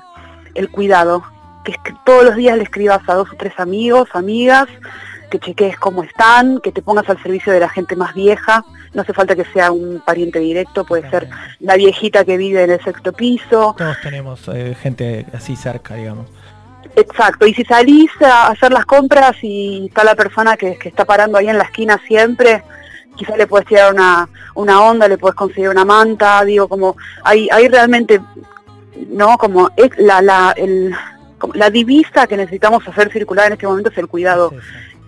el 0.54 0.70
cuidado, 0.70 1.24
que, 1.64 1.72
que 1.72 1.94
todos 2.04 2.24
los 2.24 2.36
días 2.36 2.56
le 2.56 2.64
escribas 2.64 3.00
a 3.08 3.14
dos 3.14 3.32
o 3.32 3.36
tres 3.36 3.54
amigos, 3.58 4.08
amigas, 4.12 4.68
que 5.34 5.40
chequees 5.40 5.76
cómo 5.78 6.04
están, 6.04 6.60
que 6.60 6.70
te 6.70 6.80
pongas 6.80 7.08
al 7.08 7.20
servicio 7.20 7.52
de 7.52 7.58
la 7.58 7.68
gente 7.68 7.96
más 7.96 8.14
vieja, 8.14 8.64
no 8.92 9.02
hace 9.02 9.12
falta 9.12 9.34
que 9.34 9.44
sea 9.46 9.72
un 9.72 10.00
pariente 10.04 10.38
directo, 10.38 10.84
puede 10.84 11.10
ser 11.10 11.28
la 11.58 11.74
viejita 11.74 12.24
que 12.24 12.36
vive 12.36 12.62
en 12.62 12.70
el 12.70 12.80
sexto 12.84 13.12
piso. 13.12 13.74
Todos 13.76 13.96
tenemos 14.00 14.48
eh, 14.48 14.76
gente 14.80 15.26
así 15.32 15.56
cerca, 15.56 15.96
digamos. 15.96 16.26
Exacto, 16.94 17.46
y 17.46 17.54
si 17.54 17.64
salís 17.64 18.10
a 18.22 18.48
hacer 18.48 18.72
las 18.72 18.86
compras 18.86 19.36
y 19.42 19.86
está 19.86 20.04
la 20.04 20.14
persona 20.14 20.56
que, 20.56 20.78
está 20.84 21.04
parando 21.04 21.36
ahí 21.36 21.48
en 21.48 21.58
la 21.58 21.64
esquina 21.64 22.00
siempre, 22.06 22.62
quizás 23.16 23.36
le 23.36 23.48
puedes 23.48 23.66
tirar 23.66 23.92
una, 23.92 24.28
una 24.54 24.82
onda, 24.82 25.08
le 25.08 25.18
puedes 25.18 25.34
conseguir 25.34 25.68
una 25.68 25.84
manta, 25.84 26.44
digo, 26.44 26.68
como 26.68 26.96
hay, 27.24 27.48
hay 27.50 27.66
realmente, 27.66 28.20
¿no? 29.08 29.36
Como 29.36 29.70
es 29.76 29.90
la, 29.98 30.22
la, 30.22 30.54
el, 30.56 30.94
la 31.54 31.70
divisa 31.70 32.28
que 32.28 32.36
necesitamos 32.36 32.86
hacer 32.86 33.10
circular 33.10 33.48
en 33.48 33.54
este 33.54 33.66
momento 33.66 33.90
es 33.90 33.98
el 33.98 34.06
cuidado 34.06 34.52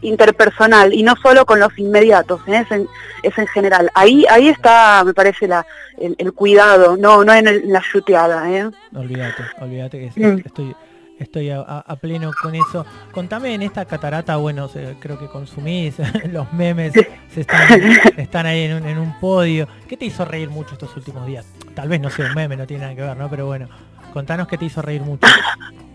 interpersonal 0.07 0.93
y 0.95 1.03
no 1.03 1.15
solo 1.17 1.45
con 1.47 1.61
los 1.61 1.77
inmediatos, 1.79 2.41
¿eh? 2.47 2.65
es, 2.65 2.71
en, 2.71 2.89
es, 3.23 3.37
en, 3.39 3.47
general. 3.49 3.91
Ahí 3.95 4.25
ahí 4.31 4.49
está, 4.49 5.03
me 5.05 5.15
parece, 5.15 5.49
la, 5.49 5.67
el, 5.99 6.33
cuidado, 6.33 6.97
no 6.97 7.25
no 7.25 7.33
en, 7.33 7.73
la 7.73 7.83
chuteada. 7.83 8.51
¿eh? 8.51 8.71
Olvídate, 8.95 9.43
olvídate 9.61 9.99
que 9.99 10.21
mm. 10.21 10.43
estoy 10.45 10.77
estoy 11.19 11.51
a, 11.51 11.83
pleno 12.01 12.31
con 12.41 12.55
eso. 12.55 12.85
Contame 13.13 13.55
en 13.55 13.63
esta 13.63 13.85
catarata, 13.85 14.37
bueno, 14.37 14.69
creo 15.01 15.19
que 15.19 15.27
consumís 15.27 15.97
los 16.31 16.53
memes, 16.53 16.93
se 16.93 17.41
están, 18.17 18.47
ahí 18.47 18.63
en 18.63 18.75
un, 18.75 18.87
en 18.87 18.99
un 18.99 19.19
podio. 19.19 19.67
¿Qué 19.89 19.97
te 19.97 20.05
hizo 20.05 20.25
reír 20.25 20.51
mucho 20.51 20.75
estos 20.75 20.95
últimos 20.97 21.27
días? 21.27 21.47
Tal 21.75 21.89
vez 21.89 22.01
no 22.01 22.11
sea 22.11 22.27
un 22.27 22.35
meme, 22.35 22.57
no 22.57 22.67
tiene 22.67 22.83
nada 22.83 22.95
que 22.95 23.03
ver, 23.03 23.17
¿no? 23.17 23.31
Pero 23.31 23.47
bueno, 23.47 23.69
contanos 24.13 24.49
qué 24.49 24.59
te 24.59 24.67
hizo 24.67 24.83
reír 24.83 25.03
mucho. 25.03 25.27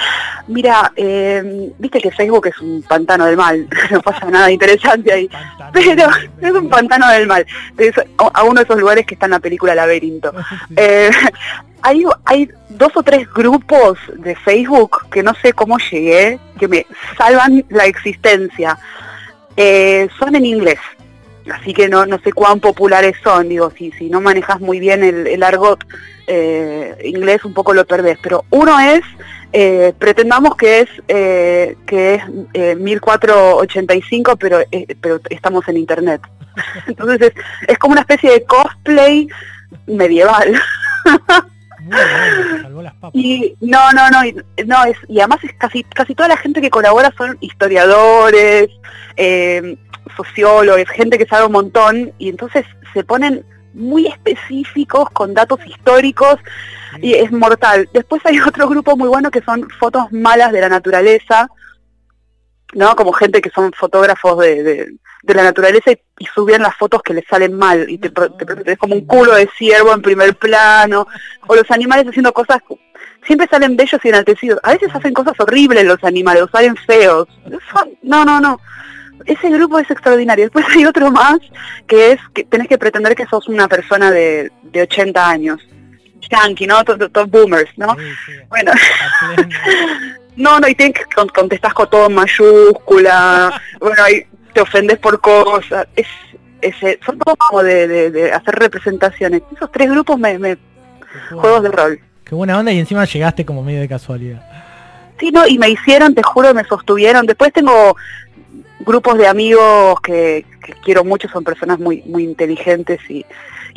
Mira, 0.48 0.92
eh, 0.96 1.72
viste 1.78 2.00
que 2.00 2.12
Facebook 2.12 2.48
es 2.48 2.60
un 2.60 2.84
pantano 2.84 3.26
del 3.26 3.38
mal, 3.38 3.68
no 3.92 4.02
pasa 4.02 4.30
nada 4.30 4.52
interesante 4.52 5.12
ahí, 5.12 5.30
pero 5.72 6.08
es 6.42 6.52
un 6.52 6.70
pantano 6.70 7.08
del 7.10 7.28
mal, 7.28 7.46
a 8.34 8.44
uno 8.44 8.56
de 8.56 8.64
esos 8.64 8.80
lugares 8.80 9.06
que 9.06 9.16
está 9.16 9.26
en 9.26 9.32
la 9.32 9.40
película 9.40 9.76
Laberinto. 9.76 10.34
Eh, 10.76 11.12
hay, 11.82 12.04
hay 12.26 12.50
dos 12.70 12.92
o 12.96 13.04
tres 13.04 13.32
grupos 13.34 13.98
de 14.18 14.36
Facebook 14.36 15.10
que 15.12 15.22
no 15.22 15.34
sé 15.36 15.54
cómo 15.54 15.78
llegué, 15.78 16.40
que 16.60 16.68
me 16.68 16.86
salvan 17.18 17.66
la 17.70 17.86
existencia. 17.86 18.78
Eh, 19.58 20.08
son 20.18 20.36
en 20.36 20.46
inglés, 20.46 20.80
así 21.52 21.74
que 21.74 21.90
no, 21.90 22.06
no 22.06 22.20
sé 22.20 22.32
cuán 22.34 22.60
populares 22.60 23.16
son, 23.24 23.50
digo, 23.50 23.72
si, 23.78 23.92
si 23.92 24.10
no 24.10 24.22
manejas 24.22 24.60
muy 24.60 24.80
bien 24.80 25.04
el, 25.04 25.28
el 25.28 25.44
argot 25.44 25.86
inglés 27.04 27.44
un 27.44 27.54
poco 27.54 27.74
lo 27.74 27.86
perdés, 27.86 28.18
pero 28.22 28.46
uno 28.52 28.80
es 28.80 29.02
eh, 29.54 29.94
pretendamos 30.00 30.56
que 30.56 30.82
es 30.82 30.90
eh, 31.10 31.76
que 31.86 32.16
es 32.16 32.24
eh, 32.54 32.76
1485 32.76 34.38
pero 34.38 34.62
eh, 34.72 34.96
pero 35.02 35.20
estamos 35.30 35.68
en 35.68 35.78
internet. 35.78 36.22
Entonces 36.88 37.34
es, 37.68 37.78
como 37.78 37.94
una 37.94 38.02
especie 38.02 38.32
de 38.32 38.44
cosplay 38.46 39.28
medieval 39.88 40.56
y 43.14 43.56
no 43.60 43.92
no 43.92 44.10
no 44.10 44.22
no 44.66 44.84
es 44.86 44.98
y 45.08 45.20
además 45.20 45.44
es 45.44 45.54
casi 45.54 45.84
casi 45.84 46.14
toda 46.14 46.30
la 46.30 46.38
gente 46.38 46.62
que 46.62 46.70
colabora 46.70 47.14
son 47.18 47.38
historiadores 47.42 48.70
sociólogos 50.16 50.90
gente 50.90 51.18
que 51.18 51.26
sabe 51.26 51.46
un 51.46 51.54
montón 51.54 52.14
y 52.18 52.30
entonces 52.30 52.66
se 52.94 53.04
ponen 53.04 53.46
muy 53.74 54.08
específicos 54.08 55.10
con 55.12 55.34
datos 55.34 55.60
históricos 55.66 56.38
y 57.02 57.14
es 57.14 57.32
mortal. 57.32 57.90
Después 57.94 58.22
hay 58.26 58.40
otro 58.48 58.68
grupo 58.68 58.98
muy 58.98 59.08
bueno 59.08 59.32
que 59.32 59.42
son 59.42 59.68
fotos 59.80 60.12
malas 60.12 60.52
de 60.52 60.62
la 60.62 60.70
naturaleza, 60.70 61.50
¿no? 62.74 62.96
Como 62.96 63.14
gente 63.14 63.42
que 63.42 63.50
son 63.50 63.72
fotógrafos 63.74 64.40
de, 64.40 64.64
de, 65.24 65.34
la 65.34 65.44
naturaleza 65.44 65.92
y, 65.92 66.26
suben 66.34 66.62
las 66.62 66.76
fotos 66.76 67.02
que 67.02 67.14
les 67.14 67.26
salen 67.26 67.54
mal 67.54 67.90
y 67.90 67.98
te, 67.98 68.10
te, 68.10 68.78
como 68.78 68.96
un 68.96 69.06
culo 69.06 69.36
de 69.36 69.50
ciervo 69.58 69.94
en 69.94 70.02
primer 70.02 70.36
plano, 70.36 71.08
o 71.48 71.56
los 71.56 71.70
animales 71.72 72.08
haciendo 72.08 72.34
cosas, 72.34 72.60
siempre 73.26 73.48
salen 73.50 73.76
bellos 73.76 74.02
y 74.04 74.10
enaltecidos. 74.10 74.60
A 74.64 74.74
veces 74.74 74.90
hacen 74.94 75.14
cosas 75.14 75.40
horribles 75.40 75.86
los 75.86 76.04
animales, 76.04 76.44
o 76.44 76.48
salen 76.48 76.76
feos. 76.76 77.28
no, 78.04 78.26
no, 78.26 78.40
no 78.40 78.60
ese 79.26 79.50
grupo 79.50 79.80
es 79.80 79.90
extraordinario. 79.90 80.46
Después 80.46 80.66
hay 80.70 80.86
otro 80.86 81.12
más 81.12 81.40
que 81.88 82.14
es 82.14 82.20
que 82.34 82.44
tenés 82.44 82.68
que 82.68 82.78
pretender 82.78 83.16
que 83.16 83.26
sos 83.26 83.48
una 83.48 83.68
persona 83.68 84.12
de, 84.12 84.52
de 84.64 84.82
80 84.84 85.30
años. 85.30 85.62
Yankee, 86.30 86.68
¿no? 86.68 86.84
Todos 86.84 87.30
boomers, 87.30 87.72
¿no? 87.78 87.96
Bueno. 88.50 88.72
No, 90.36 90.60
no, 90.60 90.68
y 90.68 90.76
te 90.76 90.94
contestás 91.34 91.74
con 91.74 91.90
todo 91.90 92.08
en 92.08 92.16
mayúscula. 92.16 93.62
bueno, 93.80 94.04
ahí 94.04 94.26
te 94.54 94.62
ofendes 94.62 94.98
por 95.00 95.20
cosas. 95.20 95.88
Es, 95.96 96.08
ese, 96.62 97.00
son 97.06 97.18
todos 97.18 97.38
como 97.38 97.64
de, 97.64 98.12
de, 98.12 98.32
hacer 98.32 98.56
representaciones. 98.56 99.42
Esos 99.56 99.72
tres 99.72 99.90
grupos 99.90 100.20
me, 100.20 100.38
me 100.38 100.58
juegos 101.32 101.64
de 101.64 101.70
rol. 101.70 102.00
Qué 102.24 102.36
buena 102.36 102.58
onda 102.58 102.72
y 102.72 102.80
encima 102.80 103.06
llegaste 103.06 103.46
como 103.46 103.64
medio 103.64 103.82
de 103.82 103.88
casualidad. 103.88 104.42
Sí, 105.20 105.32
no, 105.32 105.46
y 105.48 105.58
me 105.60 105.70
hicieron, 105.70 106.16
te 106.16 106.24
juro, 106.24 106.54
me 106.54 106.64
sostuvieron. 106.64 107.26
Después 107.26 107.54
tengo 107.54 107.96
grupos 108.80 109.18
de 109.18 109.28
amigos 109.28 110.00
que, 110.02 110.46
quiero 110.84 111.04
mucho, 111.04 111.28
son 111.30 111.44
personas 111.44 111.80
muy, 111.80 112.02
muy 112.06 112.24
inteligentes 112.24 113.00
y, 113.10 113.26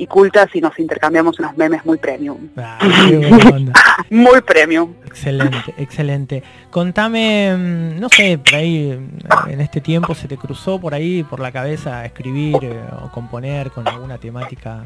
cultas 0.08 0.48
y 0.54 0.60
nos 0.60 0.78
intercambiamos 0.78 1.38
unos 1.38 1.56
memes 1.56 1.84
muy 1.84 1.98
premium. 1.98 2.48
Ah, 2.56 2.78
muy 4.14 4.40
premium. 4.42 4.94
Excelente, 5.04 5.74
excelente. 5.78 6.42
Contame, 6.70 7.54
mm, 7.56 8.00
no 8.00 8.08
sé, 8.08 8.38
por 8.38 8.54
ahí 8.54 8.90
en 9.48 9.60
este 9.60 9.80
tiempo 9.80 10.14
se 10.14 10.28
te 10.28 10.36
cruzó 10.36 10.80
por 10.80 10.94
ahí 10.94 11.22
por 11.24 11.40
la 11.40 11.52
cabeza 11.52 12.04
escribir 12.04 12.56
eh, 12.62 12.80
o 13.02 13.10
componer 13.10 13.70
con 13.70 13.86
alguna 13.88 14.18
temática 14.18 14.84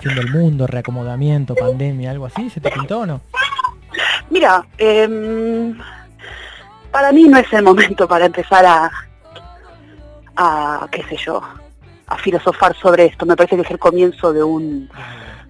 fin 0.00 0.14
del 0.14 0.30
mundo, 0.30 0.66
reacomodamiento, 0.66 1.54
pandemia, 1.54 2.10
algo 2.10 2.26
así, 2.26 2.50
¿se 2.50 2.60
te 2.60 2.70
pintó 2.70 3.00
o 3.00 3.06
no? 3.06 3.20
Mira, 4.30 4.64
em, 4.78 5.78
para 6.90 7.12
mí 7.12 7.24
no 7.24 7.38
es 7.38 7.52
el 7.52 7.62
momento 7.62 8.08
para 8.08 8.26
empezar 8.26 8.64
a, 8.64 8.90
a, 10.36 10.88
qué 10.90 11.02
sé 11.04 11.16
yo, 11.16 11.40
a 12.06 12.18
filosofar 12.18 12.74
sobre 12.76 13.06
esto. 13.06 13.26
Me 13.26 13.36
parece 13.36 13.56
que 13.56 13.62
es 13.62 13.70
el 13.70 13.78
comienzo 13.78 14.32
de 14.32 14.42
un, 14.42 14.88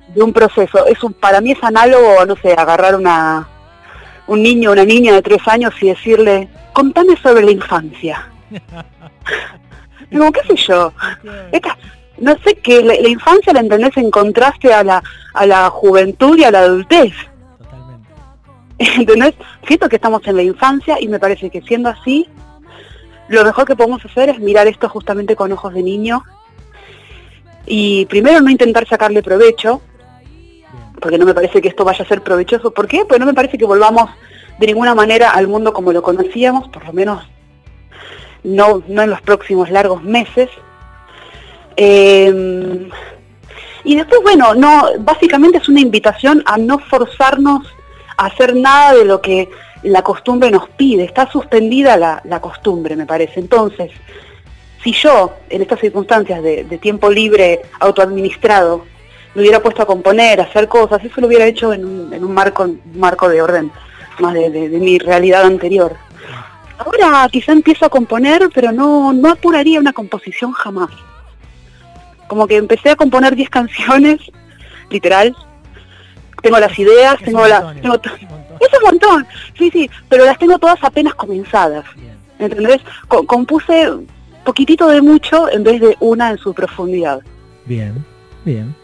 de 0.08 0.22
un 0.22 0.32
proceso. 0.32 0.86
Es 0.86 1.02
un, 1.02 1.12
para 1.12 1.40
mí 1.40 1.52
es 1.52 1.62
análogo, 1.62 2.24
no 2.26 2.36
sé, 2.36 2.52
agarrar 2.52 2.94
una, 2.96 3.48
un 4.26 4.42
niño 4.42 4.70
o 4.70 4.72
una 4.72 4.84
niña 4.84 5.12
de 5.14 5.22
tres 5.22 5.46
años 5.46 5.74
y 5.80 5.88
decirle, 5.88 6.48
contame 6.72 7.16
sobre 7.16 7.44
la 7.44 7.50
infancia. 7.50 8.30
Digo, 10.10 10.30
qué 10.32 10.40
sé 10.46 10.56
yo. 10.56 10.92
no 12.18 12.36
sé 12.44 12.54
qué, 12.56 12.82
la, 12.82 12.94
infancia 13.08 13.52
la 13.52 13.60
entendés 13.60 13.96
en 13.96 14.10
contraste 14.10 14.72
a 14.72 14.84
la, 14.84 15.02
a 15.34 15.46
la 15.46 15.70
juventud 15.70 16.38
y 16.38 16.44
a 16.44 16.50
la 16.50 16.60
adultez. 16.60 17.14
¿Entendés? 18.78 19.34
Siento 19.66 19.88
que 19.88 19.96
estamos 19.96 20.26
en 20.26 20.36
la 20.36 20.42
infancia 20.42 20.98
y 21.00 21.08
me 21.08 21.18
parece 21.18 21.50
que 21.50 21.62
siendo 21.62 21.88
así, 21.88 22.28
lo 23.28 23.44
mejor 23.44 23.66
que 23.66 23.76
podemos 23.76 24.04
hacer 24.04 24.28
es 24.28 24.38
mirar 24.38 24.66
esto 24.66 24.88
justamente 24.88 25.36
con 25.36 25.52
ojos 25.52 25.72
de 25.72 25.82
niño 25.82 26.22
y 27.64 28.06
primero 28.06 28.40
no 28.40 28.50
intentar 28.50 28.86
sacarle 28.88 29.22
provecho, 29.22 29.80
porque 31.02 31.18
no 31.18 31.26
me 31.26 31.34
parece 31.34 31.60
que 31.60 31.68
esto 31.68 31.84
vaya 31.84 32.04
a 32.04 32.08
ser 32.08 32.22
provechoso. 32.22 32.70
¿Por 32.70 32.86
qué? 32.86 33.04
Pues 33.04 33.20
no 33.20 33.26
me 33.26 33.34
parece 33.34 33.58
que 33.58 33.66
volvamos 33.66 34.08
de 34.58 34.66
ninguna 34.66 34.94
manera 34.94 35.30
al 35.30 35.48
mundo 35.48 35.72
como 35.72 35.92
lo 35.92 36.02
conocíamos, 36.02 36.68
por 36.68 36.86
lo 36.86 36.92
menos 36.92 37.28
no, 38.44 38.82
no 38.86 39.02
en 39.02 39.10
los 39.10 39.20
próximos 39.20 39.70
largos 39.70 40.02
meses. 40.02 40.48
Em, 41.76 42.88
y 43.84 43.96
después, 43.96 44.20
bueno, 44.22 44.54
no, 44.54 44.84
básicamente 45.00 45.58
es 45.58 45.68
una 45.68 45.80
invitación 45.80 46.42
a 46.46 46.56
no 46.56 46.78
forzarnos 46.78 47.66
a 48.16 48.26
hacer 48.26 48.54
nada 48.54 48.94
de 48.94 49.04
lo 49.04 49.20
que 49.20 49.50
la 49.82 50.02
costumbre 50.02 50.50
nos 50.50 50.68
pide, 50.68 51.04
está 51.04 51.28
suspendida 51.30 51.96
la, 51.96 52.40
costumbre, 52.40 52.94
me 52.94 53.06
parece. 53.06 53.40
Entonces, 53.40 53.90
si 54.82 54.92
yo, 54.92 55.34
en 55.48 55.62
estas 55.62 55.80
circunstancias 55.80 56.42
de, 56.42 56.64
tiempo 56.80 57.10
libre 57.10 57.62
autoadministrado, 57.80 58.84
me 59.34 59.42
hubiera 59.42 59.62
puesto 59.62 59.82
a 59.82 59.86
componer, 59.86 60.40
a 60.40 60.44
hacer 60.44 60.68
cosas, 60.68 61.04
eso 61.04 61.20
lo 61.20 61.26
hubiera 61.26 61.46
hecho 61.46 61.72
en 61.72 61.84
un, 61.84 62.34
marco, 62.34 62.68
marco 62.94 63.28
de 63.28 63.40
orden, 63.40 63.70
más 64.18 64.34
de, 64.34 64.50
mi 64.80 64.98
realidad 64.98 65.44
anterior. 65.44 65.96
Ahora 66.78 67.28
quizá 67.30 67.52
empiezo 67.52 67.86
a 67.86 67.88
componer, 67.88 68.50
pero 68.52 68.72
no, 68.72 69.12
no 69.12 69.30
apuraría 69.30 69.80
una 69.80 69.92
composición 69.92 70.52
jamás. 70.52 70.90
Como 72.26 72.46
que 72.46 72.56
empecé 72.56 72.90
a 72.90 72.96
componer 72.96 73.36
10 73.36 73.50
canciones, 73.50 74.20
literal. 74.90 75.34
Tengo 76.42 76.58
las 76.58 76.76
ideas, 76.78 77.18
tengo 77.24 77.46
las... 77.46 77.76
es 77.76 77.84
un 77.84 78.82
montón, 78.84 79.26
sí, 79.56 79.70
sí, 79.70 79.90
pero 80.08 80.24
las 80.24 80.38
tengo 80.38 80.58
todas 80.58 80.82
apenas 80.82 81.14
comenzadas. 81.14 81.84
¿Entendés? 82.38 82.80
compuse 83.06 83.88
poquitito 84.44 84.88
de 84.88 85.00
mucho 85.00 85.50
en 85.50 85.62
vez 85.62 85.80
de 85.80 85.96
una 86.00 86.32
en 86.32 86.38
su 86.38 86.52
profundidad. 86.52 87.20
Bien, 87.66 88.04
bien. 88.44 88.74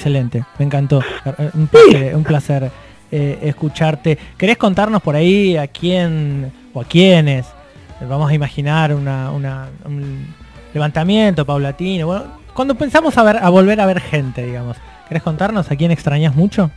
Excelente, 0.00 0.42
me 0.58 0.64
encantó. 0.64 1.04
Un 2.14 2.24
placer, 2.24 2.70
eh, 3.12 3.38
escucharte. 3.42 4.16
¿Querés 4.38 4.56
contarnos 4.56 5.02
por 5.02 5.14
ahí 5.14 5.58
a 5.58 5.66
quién 5.66 6.50
o 6.72 6.80
a 6.80 6.84
quiénes? 6.84 7.46
Vamos 8.08 8.30
a 8.30 8.34
imaginar 8.34 8.94
una, 8.94 9.30
un 9.30 10.34
levantamiento 10.72 11.44
paulatino. 11.44 12.06
Bueno, 12.06 12.38
cuando 12.54 12.76
pensamos 12.76 13.18
a, 13.18 13.22
ver, 13.24 13.36
a 13.42 13.50
volver 13.50 13.78
a 13.78 13.84
ver 13.84 14.00
gente, 14.00 14.46
digamos. 14.46 14.78
¿Querés 15.06 15.22
contarnos 15.22 15.70
a 15.70 15.76
quién 15.76 15.90
extrañas 15.90 16.34
mucho? 16.34 16.70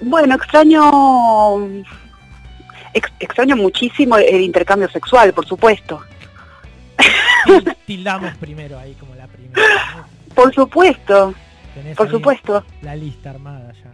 Bueno, 0.00 0.36
extraño 0.36 1.84
extraño 3.20 3.56
muchísimo 3.56 4.16
el 4.16 4.40
intercambio 4.40 4.88
sexual, 4.88 5.34
por 5.34 5.46
supuesto. 5.46 6.02
Tildamos 7.86 8.34
primero 8.38 8.78
ahí 8.78 8.94
como 8.94 9.14
la 9.14 9.26
primera. 9.26 10.06
Por 10.36 10.54
supuesto, 10.54 11.34
por 11.96 12.10
supuesto. 12.10 12.64
La 12.82 12.94
lista 12.94 13.30
armada 13.30 13.72
ya. 13.72 13.90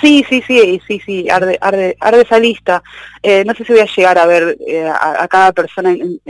Sí, 0.00 0.24
sí, 0.28 0.40
sí, 0.46 0.80
sí, 0.86 1.00
sí, 1.04 1.28
arde, 1.28 1.58
arde, 1.60 1.96
arde 1.98 2.22
esa 2.22 2.38
lista. 2.38 2.82
Eh, 3.20 3.44
no 3.44 3.52
sé 3.54 3.64
si 3.64 3.72
voy 3.72 3.82
a 3.82 3.86
llegar 3.86 4.16
a 4.16 4.26
ver 4.26 4.56
eh, 4.66 4.88
a, 4.88 5.26
cada 5.26 5.52
persona 5.52 5.90
en, 5.90 6.20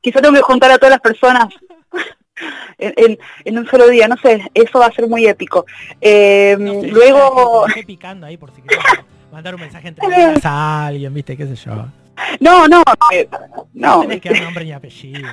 Quizá 0.00 0.20
tengo 0.20 0.36
que 0.36 0.42
juntar 0.42 0.70
a 0.70 0.78
todas 0.78 0.92
las 0.92 1.00
personas 1.00 1.48
en, 2.78 3.58
un 3.58 3.66
solo 3.66 3.88
día, 3.88 4.06
no 4.06 4.16
sé, 4.18 4.48
eso 4.54 4.78
va 4.78 4.86
a 4.86 4.92
ser 4.92 5.08
muy 5.08 5.26
épico. 5.26 5.66
Eh, 6.00 6.56
luego... 6.58 7.66
Estoy 7.66 7.84
picando 7.84 8.26
ahí 8.26 8.36
por 8.36 8.54
si 8.54 8.62
quieres 8.62 8.84
mandar 9.32 9.56
un 9.56 9.62
mensaje 9.62 9.88
entre 9.88 10.06
a 10.44 10.86
alguien, 10.86 11.12
viste, 11.12 11.36
qué 11.36 11.46
sé 11.48 11.56
yo. 11.56 11.86
No, 12.40 12.66
no, 12.66 12.82
eh, 13.12 13.28
no. 13.74 14.04
No 14.04 14.20
que 14.20 14.30
nombre 14.30 14.64
y 14.64 14.72
apellido. 14.72 15.28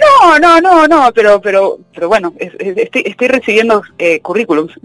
No, 0.00 0.38
no, 0.38 0.60
no, 0.60 0.86
no, 0.86 1.12
pero, 1.12 1.40
pero, 1.40 1.78
pero 1.92 2.08
bueno, 2.08 2.32
estoy, 2.38 3.02
estoy 3.04 3.28
recibiendo 3.28 3.82
eh, 3.98 4.20
currículums. 4.20 4.72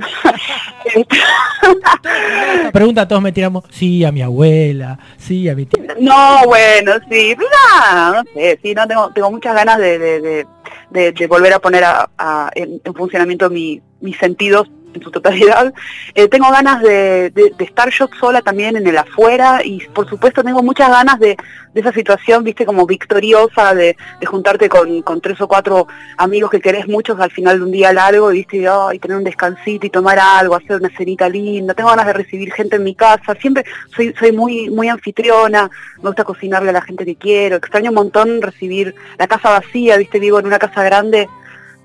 pregunta 2.74 3.08
todos 3.08 3.22
me 3.22 3.32
tiramos, 3.32 3.64
sí, 3.70 4.04
a 4.04 4.12
mi 4.12 4.22
abuela, 4.22 4.98
sí, 5.18 5.48
a 5.50 5.56
mi 5.56 5.66
tía. 5.66 5.96
No, 6.00 6.42
bueno, 6.46 6.94
sí, 7.10 7.36
no, 7.38 8.14
no 8.14 8.24
sé, 8.34 8.60
sí, 8.62 8.74
no, 8.74 8.88
tengo, 8.88 9.12
tengo 9.14 9.32
muchas 9.32 9.56
ganas 9.56 9.78
de, 9.78 10.00
de, 10.00 10.48
de, 10.90 11.12
de 11.12 11.28
volver 11.28 11.54
a 11.54 11.60
poner 11.60 11.84
a, 11.84 12.52
en, 12.56 12.82
funcionamiento 12.96 13.50
mi, 13.50 13.82
mis 14.02 14.18
sentidos 14.18 14.70
en 14.96 15.04
su 15.04 15.12
totalidad. 15.12 15.74
Eh, 16.14 16.28
tengo 16.28 16.50
ganas 16.52 16.82
de, 16.82 17.32
estar 17.60 17.90
yo 17.90 18.10
sola 18.20 18.42
también 18.42 18.76
en 18.76 18.88
el 18.88 18.98
afuera 18.98 19.62
y 19.64 19.80
por 19.88 20.10
supuesto 20.10 20.44
tengo 20.44 20.64
muchas 20.64 20.90
ganas 20.90 21.20
de, 21.20 21.38
esa 21.74 21.92
situación, 21.92 22.46
viste, 22.46 22.66
como 22.66 22.86
victoriosa, 22.86 23.76
de, 23.76 23.98
juntarte 24.26 24.70
con, 24.70 25.04
tres 25.22 25.42
o 25.42 25.48
cuatro 25.48 25.88
amigos 26.18 26.50
que 26.50 26.62
querés 26.62 26.88
muchos 26.88 27.20
al 27.20 27.32
final 27.32 27.58
de 27.58 27.66
un 27.66 27.72
día 27.72 27.92
largo, 27.92 28.30
viste, 28.30 28.66
y, 28.94 29.00
tener 29.00 29.18
un 29.18 29.26
descansito 29.26 29.86
y 29.86 29.90
tomar 29.90 30.18
algo, 30.18 30.56
hacer 30.56 30.78
una 30.78 30.90
cenita 30.96 31.28
linda. 31.28 31.74
Tengo 31.74 31.90
ganas 31.90 32.06
de 32.06 32.14
recibir 32.14 32.54
gente 32.54 32.78
en 32.78 32.84
mi 32.84 32.96
casa. 32.96 33.36
Siempre 33.42 33.66
soy, 33.94 34.14
soy 34.18 34.32
muy, 34.32 34.70
muy 34.70 34.88
anfitriona, 34.88 35.70
me 35.98 36.10
gusta 36.10 36.24
cocinarle 36.24 36.70
a 36.70 36.74
la 36.74 36.82
gente 36.82 37.04
que 37.04 37.18
quiero. 37.18 37.58
Extraño 37.58 37.90
un 37.90 37.96
montón 37.96 38.42
recibir 38.42 38.96
la 39.18 39.28
casa 39.28 39.50
vacía, 39.50 39.98
viste, 39.98 40.20
vivo 40.20 40.40
en 40.40 40.48
una 40.48 40.60
casa 40.60 40.82
grande, 40.82 41.28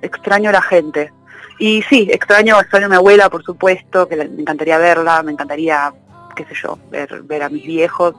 extraño 0.02 0.50
a 0.50 0.52
la 0.52 0.62
gente. 0.62 1.12
Y 1.60 1.82
sí, 1.82 2.08
extraño, 2.10 2.58
extraño 2.58 2.86
a 2.86 2.88
mi 2.88 2.96
abuela, 2.96 3.28
por 3.28 3.44
supuesto, 3.44 4.08
que 4.08 4.16
me 4.16 4.24
encantaría 4.24 4.78
verla, 4.78 5.22
me 5.22 5.32
encantaría, 5.32 5.92
qué 6.34 6.46
sé 6.46 6.54
yo, 6.54 6.78
ver, 6.90 7.20
ver 7.24 7.42
a 7.42 7.50
mis 7.50 7.66
viejos, 7.66 8.14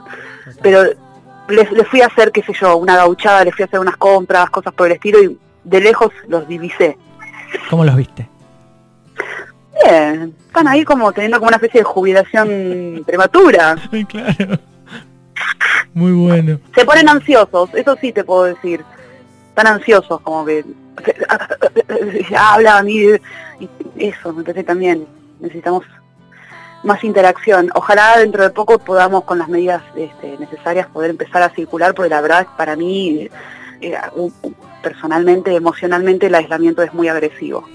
pero 0.61 0.83
les, 1.49 1.67
fui 1.87 2.01
a 2.01 2.05
hacer, 2.05 2.31
qué 2.31 2.43
sé 2.43 2.53
yo, 2.53 2.77
una 2.77 2.95
gauchada, 2.95 3.43
les 3.43 3.55
fui 3.55 3.63
a 3.63 3.65
hacer 3.65 3.79
unas 3.79 3.97
compras, 3.97 4.51
cosas 4.51 4.75
por 4.75 4.85
el 4.85 4.93
estilo, 4.93 5.23
y 5.23 5.39
de 5.63 5.81
lejos 5.81 6.11
los 6.27 6.47
divisé. 6.47 6.99
¿Cómo 7.67 7.83
los 7.83 7.95
viste? 7.95 8.29
Bien, 9.83 10.35
están 10.45 10.67
ahí 10.67 10.85
como 10.85 11.11
teniendo 11.11 11.39
como 11.39 11.47
una 11.47 11.57
especie 11.57 11.79
de 11.79 11.85
jubilación 11.85 13.03
prematura. 13.07 13.75
Sí, 13.91 14.05
claro. 14.05 14.59
Muy 15.95 16.11
bueno. 16.11 16.59
Se 16.75 16.85
ponen 16.85 17.09
ansiosos, 17.09 17.71
eso 17.73 17.97
sí 17.99 18.13
te 18.13 18.23
puedo 18.23 18.43
decir. 18.43 18.85
Están 19.51 19.67
ansiosos, 19.67 20.21
como 20.21 20.45
que 20.45 20.63
habla 22.37 22.77
a 22.77 22.83
mí, 22.83 23.01
y 23.59 23.69
eso, 23.97 24.31
me 24.31 24.43
parece 24.43 24.63
también, 24.63 25.05
necesitamos 25.41 25.83
más 26.83 27.03
interacción. 27.03 27.69
Ojalá 27.75 28.17
dentro 28.17 28.43
de 28.43 28.49
poco 28.49 28.79
podamos 28.79 29.25
con 29.25 29.39
las 29.39 29.49
medidas 29.49 29.83
este, 29.95 30.37
necesarias 30.39 30.87
poder 30.87 31.09
empezar 31.09 31.43
a 31.43 31.49
circular, 31.49 31.93
porque 31.93 32.09
la 32.09 32.21
verdad 32.21 32.47
para 32.57 32.75
mí, 32.77 33.29
eh, 33.81 33.97
personalmente, 34.81 35.53
emocionalmente, 35.53 36.27
el 36.27 36.35
aislamiento 36.35 36.81
es 36.81 36.93
muy 36.93 37.09
agresivo. 37.09 37.67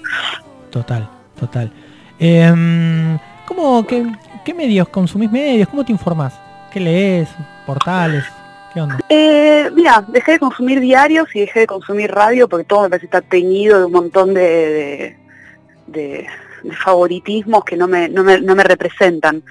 Total, 0.71 1.07
total. 1.39 1.71
Eh, 2.19 3.17
¿cómo, 3.45 3.85
qué, 3.85 4.05
qué, 4.43 4.53
medios 4.53 4.89
consumís 4.89 5.31
medios? 5.31 5.69
¿Cómo 5.69 5.85
te 5.85 5.91
informás? 5.91 6.33
¿Qué 6.71 6.79
lees? 6.79 7.29
¿Portales? 7.65 8.25
Eh, 9.09 9.69
mira, 9.73 10.03
dejé 10.07 10.33
de 10.33 10.39
consumir 10.39 10.79
diarios 10.79 11.27
y 11.35 11.41
dejé 11.41 11.61
de 11.61 11.67
consumir 11.67 12.11
radio 12.11 12.47
porque 12.47 12.65
todo 12.65 12.83
me 12.83 12.89
parece 12.89 13.05
estar 13.05 13.23
teñido 13.23 13.79
de 13.79 13.85
un 13.85 13.91
montón 13.91 14.33
de, 14.33 15.17
de, 15.87 16.27
favoritismos 16.83 17.63
que 17.63 17.77
no 17.77 17.87
me, 17.87 18.09
no 18.09 18.23
me, 18.23 18.39
no 18.39 18.55
me 18.55 18.63
representan. 18.63 19.43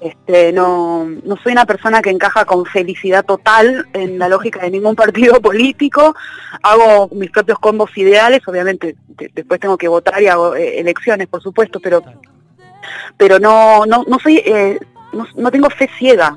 Este, 0.00 0.52
no, 0.52 1.06
no 1.06 1.36
soy 1.38 1.52
una 1.52 1.64
persona 1.64 2.02
que 2.02 2.10
encaja 2.10 2.44
con 2.44 2.66
felicidad 2.66 3.24
total 3.24 3.86
en 3.94 4.18
la 4.18 4.28
lógica 4.28 4.60
de 4.60 4.70
ningún 4.70 4.94
partido 4.94 5.40
político. 5.42 6.14
Hago 6.62 7.08
mis 7.14 7.30
propios 7.30 7.58
combos 7.58 7.96
ideales, 7.96 8.46
obviamente 8.46 8.96
después 9.32 9.60
tengo 9.60 9.78
que 9.78 9.88
votar 9.88 10.22
y 10.22 10.26
hago 10.26 10.54
eh, 10.56 10.78
elecciones, 10.78 11.26
por 11.28 11.42
supuesto, 11.42 11.80
pero 11.80 12.02
pero 13.16 13.38
no 13.38 13.86
no, 13.86 14.04
no 14.06 14.18
soy 14.18 14.42
eh, 14.44 14.78
no, 15.12 15.26
no, 15.36 15.50
tengo 15.50 15.70
fe 15.70 15.88
ciega 15.98 16.36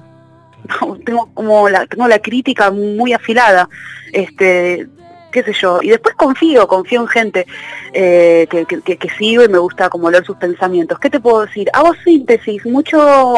tengo 1.05 1.29
como 1.33 1.69
la, 1.69 1.85
tengo 1.85 2.07
la 2.07 2.19
crítica 2.19 2.71
muy 2.71 3.13
afilada, 3.13 3.69
este, 4.11 4.87
qué 5.31 5.43
sé 5.43 5.53
yo, 5.53 5.79
y 5.81 5.89
después 5.89 6.15
confío, 6.15 6.67
confío 6.67 7.01
en 7.01 7.07
gente 7.07 7.47
eh, 7.93 8.47
que, 8.49 8.65
que, 8.65 9.09
sigo 9.17 9.43
y 9.43 9.49
me 9.49 9.57
gusta 9.57 9.89
como 9.89 10.09
leer 10.09 10.25
sus 10.25 10.37
pensamientos. 10.37 10.99
¿Qué 10.99 11.09
te 11.09 11.19
puedo 11.19 11.45
decir? 11.45 11.69
Hago 11.73 11.93
síntesis, 12.03 12.65
mucho, 12.65 13.35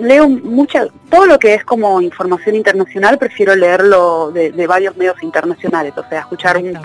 leo 0.00 0.28
mucha, 0.28 0.86
todo 1.10 1.26
lo 1.26 1.38
que 1.38 1.54
es 1.54 1.64
como 1.64 2.00
información 2.00 2.56
internacional 2.56 3.18
prefiero 3.18 3.54
leerlo 3.54 4.30
de, 4.30 4.66
varios 4.66 4.96
medios 4.96 5.22
internacionales, 5.22 5.92
o 5.96 6.08
sea, 6.08 6.20
escuchar 6.20 6.56
un, 6.56 6.78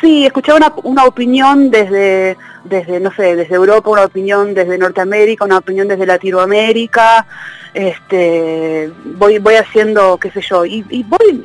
Sí, 0.00 0.24
escuchar 0.24 0.56
una, 0.56 0.72
una 0.84 1.04
opinión 1.04 1.70
desde, 1.70 2.38
desde, 2.64 3.00
no 3.00 3.12
sé, 3.12 3.36
desde 3.36 3.54
Europa, 3.54 3.90
una 3.90 4.04
opinión 4.04 4.54
desde 4.54 4.78
Norteamérica, 4.78 5.44
una 5.44 5.58
opinión 5.58 5.88
desde 5.88 6.06
Latinoamérica, 6.06 7.26
este, 7.74 8.90
voy, 9.16 9.38
voy 9.38 9.54
haciendo, 9.54 10.18
qué 10.18 10.30
sé 10.30 10.40
yo, 10.40 10.64
y, 10.64 10.84
y 10.90 11.02
voy, 11.04 11.44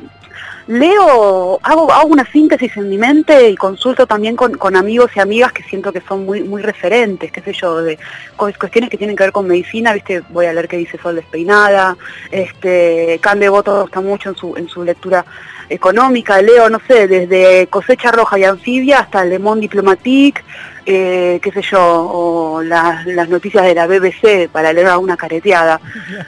leo, 0.66 1.60
hago, 1.62 1.92
hago 1.92 2.08
una 2.08 2.24
síntesis 2.26 2.76
en 2.76 2.88
mi 2.88 2.98
mente 2.98 3.50
y 3.50 3.56
consulto 3.56 4.06
también 4.06 4.34
con, 4.34 4.54
con, 4.54 4.74
amigos 4.74 5.10
y 5.14 5.20
amigas 5.20 5.52
que 5.52 5.62
siento 5.62 5.92
que 5.92 6.00
son 6.00 6.26
muy, 6.26 6.42
muy 6.42 6.62
referentes, 6.62 7.30
qué 7.30 7.40
sé 7.40 7.52
yo, 7.52 7.82
de 7.82 7.98
cuestiones 8.36 8.90
que 8.90 8.98
tienen 8.98 9.16
que 9.16 9.24
ver 9.24 9.32
con 9.32 9.46
medicina, 9.46 9.92
viste, 9.92 10.22
voy 10.30 10.46
a 10.46 10.52
leer 10.52 10.68
qué 10.68 10.76
dice 10.76 10.98
Sol 10.98 11.16
Despeinada, 11.16 11.96
este, 12.30 13.18
Cande 13.22 13.48
Voto 13.48 13.84
está 13.86 14.00
mucho 14.00 14.30
en 14.30 14.36
su, 14.36 14.56
en 14.56 14.68
su 14.68 14.82
lectura 14.82 15.24
económica, 15.68 16.40
leo, 16.40 16.68
no 16.70 16.80
sé, 16.86 17.06
desde 17.06 17.66
cosecha 17.68 18.10
roja 18.10 18.38
y 18.38 18.44
anfibia 18.44 19.00
hasta 19.00 19.24
Le 19.24 19.38
Monde 19.38 19.62
Diplomatique, 19.62 20.42
eh, 20.84 21.40
qué 21.42 21.50
sé 21.52 21.62
yo, 21.62 21.80
o 21.82 22.62
las, 22.62 23.06
noticias 23.28 23.64
de 23.64 23.74
la 23.74 23.86
BBC 23.86 24.48
para 24.50 24.72
leer 24.72 24.96
una 24.98 25.16
careteada. 25.16 25.80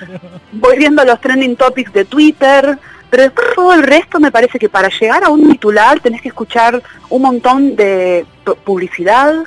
Voy 0.52 0.78
viendo 0.78 1.04
los 1.04 1.20
trending 1.20 1.56
topics 1.56 1.92
de 1.92 2.04
Twitter, 2.04 2.78
pero 3.10 3.22
después 3.22 3.46
todo 3.54 3.72
el 3.74 3.82
resto 3.82 4.20
me 4.20 4.32
parece 4.32 4.58
que 4.58 4.68
para 4.68 4.88
llegar 4.88 5.24
a 5.24 5.28
un 5.28 5.50
titular 5.50 6.00
tenés 6.00 6.20
que 6.20 6.28
escuchar 6.28 6.82
un 7.08 7.22
montón 7.22 7.76
de 7.76 8.26
publicidad, 8.64 9.44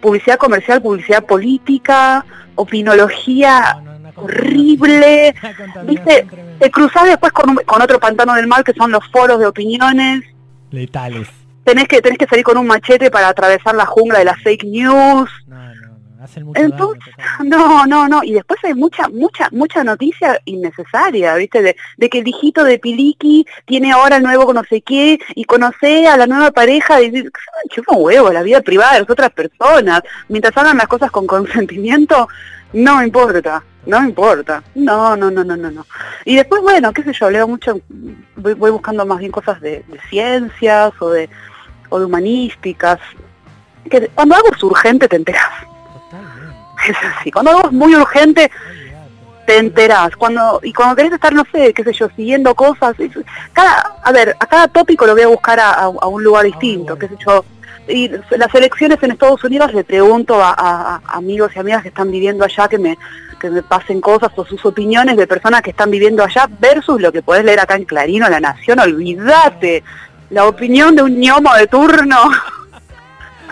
publicidad 0.00 0.38
comercial, 0.38 0.82
publicidad 0.82 1.24
política, 1.24 2.24
opinología 2.54 3.80
horrible. 4.16 5.34
¿Viste? 5.84 6.26
Te 6.58 6.70
cruzás 6.70 7.04
después 7.04 7.32
con, 7.32 7.56
con 7.56 7.82
otro 7.82 7.98
pantano 7.98 8.34
del 8.34 8.46
mal 8.46 8.64
que 8.64 8.72
son 8.72 8.90
los 8.90 9.06
foros 9.10 9.38
de 9.38 9.46
opiniones. 9.46 10.24
Letales 10.70 11.28
tenés 11.64 11.88
que 11.88 12.00
tenés 12.00 12.18
que 12.18 12.26
salir 12.26 12.44
con 12.44 12.58
un 12.58 12.66
machete 12.66 13.10
para 13.10 13.28
atravesar 13.28 13.74
la 13.74 13.86
jungla 13.86 14.18
de 14.18 14.26
las 14.26 14.40
fake 14.42 14.64
news. 14.64 15.30
No, 15.46 15.74
no, 15.74 15.98
no, 15.98 16.24
hacen 16.24 16.44
mucho 16.44 16.60
Entonces, 16.60 17.14
daño, 17.16 17.50
no, 17.50 17.86
no, 17.86 18.08
no, 18.08 18.22
y 18.22 18.32
después 18.34 18.60
hay 18.62 18.74
mucha, 18.74 19.08
mucha, 19.08 19.48
mucha 19.50 19.82
noticia 19.82 20.40
innecesaria, 20.44 21.34
¿viste? 21.36 21.62
De, 21.62 21.76
de 21.96 22.08
que 22.10 22.18
el 22.18 22.28
hijito 22.28 22.64
de 22.64 22.78
Piliki 22.78 23.46
tiene 23.64 23.92
ahora 23.92 24.18
el 24.18 24.22
nuevo 24.22 24.52
no 24.52 24.62
sé 24.64 24.82
qué, 24.82 25.18
y 25.34 25.44
conoce 25.44 26.06
a 26.06 26.16
la 26.16 26.26
nueva 26.26 26.50
pareja, 26.52 27.00
y 27.00 27.10
dice, 27.10 27.30
chupa 27.70 27.96
un 27.96 28.04
huevo, 28.04 28.30
la 28.30 28.42
vida 28.42 28.60
privada 28.60 28.94
de 28.94 29.00
las 29.00 29.10
otras 29.10 29.30
personas, 29.30 30.02
mientras 30.28 30.56
hagan 30.56 30.76
las 30.76 30.86
cosas 30.86 31.10
con 31.10 31.26
consentimiento, 31.26 32.28
no 32.74 32.98
me 32.98 33.04
importa, 33.04 33.64
no 33.86 34.00
me 34.00 34.08
importa, 34.08 34.62
no, 34.74 35.16
no, 35.16 35.30
no, 35.30 35.44
no, 35.44 35.56
no, 35.56 35.70
no. 35.70 35.86
Y 36.24 36.36
después, 36.36 36.62
bueno, 36.62 36.92
qué 36.92 37.02
sé 37.02 37.12
yo, 37.12 37.30
leo 37.30 37.46
mucho, 37.48 37.80
voy, 38.36 38.54
voy 38.54 38.70
buscando 38.70 39.04
más 39.06 39.18
bien 39.18 39.30
cosas 39.32 39.60
de, 39.60 39.84
de 39.86 40.00
ciencias 40.10 40.92
o 41.00 41.10
de, 41.10 41.28
o 41.90 41.98
de 41.98 42.04
humanísticas, 42.06 42.98
que 43.90 44.08
cuando 44.08 44.34
algo 44.36 44.48
es 44.54 44.62
urgente 44.62 45.08
te 45.08 45.16
enteras. 45.16 45.48
Totalmente. 45.92 46.90
Es 46.90 46.96
así, 47.18 47.30
cuando 47.30 47.50
algo 47.52 47.66
es 47.68 47.72
muy 47.72 47.94
urgente 47.94 48.50
te 49.46 49.58
enterás. 49.58 50.16
Cuando, 50.16 50.58
y 50.62 50.72
cuando 50.72 50.96
querés 50.96 51.12
estar, 51.12 51.32
no 51.34 51.44
sé, 51.52 51.74
qué 51.74 51.84
sé 51.84 51.92
yo, 51.92 52.08
siguiendo 52.16 52.54
cosas, 52.54 52.94
cada, 53.52 53.94
a 54.02 54.10
ver, 54.12 54.34
a 54.40 54.46
cada 54.46 54.68
tópico 54.68 55.04
lo 55.06 55.12
voy 55.12 55.22
a 55.22 55.28
buscar 55.28 55.60
a, 55.60 55.70
a- 55.72 55.82
a 56.00 56.06
un 56.06 56.24
lugar 56.24 56.44
distinto, 56.46 56.94
lugar 56.94 56.98
qué 56.98 57.08
sé 57.08 57.16
yo. 57.26 57.44
Y 57.88 58.08
las 58.08 58.54
elecciones 58.54 59.02
en 59.02 59.10
Estados 59.12 59.44
Unidos 59.44 59.74
le 59.74 59.84
pregunto 59.84 60.42
a, 60.42 60.50
a- 60.56 60.96
a 61.04 61.16
amigos 61.16 61.52
y 61.54 61.58
amigas 61.58 61.82
que 61.82 61.88
están 61.88 62.10
viviendo 62.10 62.44
allá 62.44 62.66
que 62.68 62.78
me, 62.78 62.96
que 63.38 63.50
me 63.50 63.62
pasen 63.62 64.00
cosas 64.00 64.30
o 64.36 64.44
sus 64.46 64.64
opiniones 64.64 65.16
de 65.16 65.26
personas 65.26 65.60
que 65.62 65.70
están 65.70 65.90
viviendo 65.90 66.24
allá 66.24 66.48
versus 66.58 67.00
lo 67.00 67.12
que 67.12 67.22
podés 67.22 67.44
leer 67.44 67.60
acá 67.60 67.76
en 67.76 67.84
Clarino, 67.84 68.28
La 68.30 68.40
Nación, 68.40 68.78
olvídate. 68.80 69.82
La 70.30 70.46
opinión 70.48 70.96
de 70.96 71.02
un 71.02 71.20
ñomo 71.20 71.52
de 71.54 71.66
turno. 71.66 72.16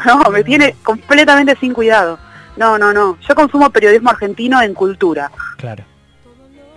No, 0.05 0.19
me 0.33 0.43
tiene 0.43 0.75
completamente 0.83 1.55
sin 1.61 1.73
cuidado. 1.73 2.19
No, 2.57 2.77
no, 2.77 2.93
no. 2.93 3.19
Yo 3.21 3.35
consumo 3.37 3.71
periodismo 3.71 4.11
argentino 4.11 4.61
en 4.61 4.75
cultura. 4.75 5.31
Claro. 5.59 5.85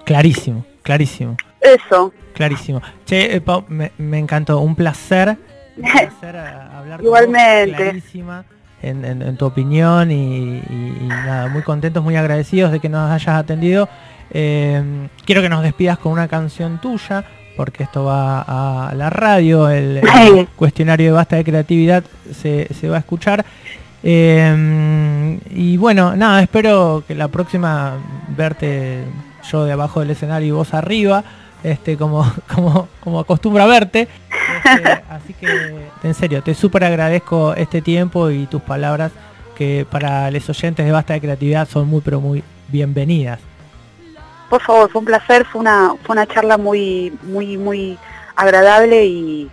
Clarísimo, 0.05 0.63
clarísimo, 0.83 1.35
Eso. 1.59 2.13
clarísimo. 2.35 2.83
Che, 3.05 3.35
eh, 3.35 3.41
Pau, 3.41 3.65
me, 3.67 3.91
me 3.97 4.19
encantó, 4.19 4.59
un 4.59 4.75
placer. 4.75 5.37
Placer 5.75 6.35
hablar 6.37 6.99
con 7.01 7.09
vos, 7.09 7.19
Igualmente. 7.19 7.75
clarísima 7.75 8.43
en, 8.81 9.03
en- 9.05 9.21
en 9.21 9.37
tu 9.37 9.45
opinión 9.45 10.11
y, 10.11 10.57
y- 10.59 10.97
y 11.01 11.07
nada, 11.07 11.47
muy 11.47 11.61
contentos, 11.63 12.03
muy 12.03 12.15
agradecidos 12.15 12.71
de 12.71 12.79
que 12.79 12.89
nos 12.89 13.09
hayas 13.11 13.35
atendido. 13.35 13.89
Eh, 14.31 15.07
quiero 15.25 15.41
que 15.41 15.49
nos 15.49 15.63
despidas 15.63 15.97
con 15.97 16.11
una 16.11 16.27
canción 16.27 16.79
tuya, 16.81 17.23
porque 17.57 17.83
esto 17.83 18.03
va 18.05 18.41
a 18.89 18.93
la 18.95 19.09
radio, 19.09 19.69
el, 19.69 20.01
cuestionario 20.55 21.07
de 21.07 21.11
basta 21.13 21.35
de 21.37 21.43
creatividad 21.43 22.03
se, 22.33 22.67
se 22.73 22.89
va 22.89 22.97
a 22.97 22.99
escuchar. 22.99 23.45
Eh, 24.03 25.39
y 25.51 25.77
bueno, 25.77 26.15
nada, 26.15 26.41
espero 26.41 27.03
que 27.07 27.15
la 27.15 27.27
próxima 27.27 27.93
verte 28.35 29.03
yo 29.51 29.63
de 29.65 29.71
abajo 29.71 29.99
del 29.99 30.11
escenario 30.11 30.47
y 30.47 30.51
vos 30.51 30.73
arriba, 30.73 31.23
este 31.63 31.97
como, 31.97 32.23
como, 32.53 32.87
como 32.99 33.19
acostumbro 33.19 33.63
a 33.63 33.67
verte. 33.67 34.07
Este, 34.63 35.03
así 35.09 35.33
que, 35.33 35.89
en 36.03 36.13
serio, 36.13 36.41
te 36.41 36.53
súper 36.53 36.83
agradezco 36.83 37.53
este 37.55 37.81
tiempo 37.81 38.29
y 38.29 38.45
tus 38.47 38.61
palabras 38.61 39.11
que 39.55 39.85
para 39.89 40.29
los 40.31 40.49
oyentes 40.49 40.85
de 40.85 40.91
Basta 40.91 41.13
de 41.13 41.21
Creatividad 41.21 41.67
son 41.67 41.87
muy, 41.87 42.01
pero 42.01 42.19
muy 42.19 42.43
bienvenidas. 42.67 43.39
Por 44.49 44.61
favor, 44.61 44.91
fue 44.91 44.99
un 44.99 45.05
placer, 45.05 45.45
fue 45.45 45.61
una, 45.61 45.93
fue 46.03 46.13
una 46.13 46.27
charla 46.27 46.57
muy, 46.57 47.17
muy, 47.23 47.57
muy 47.57 47.97
agradable 48.35 49.05
y, 49.05 49.51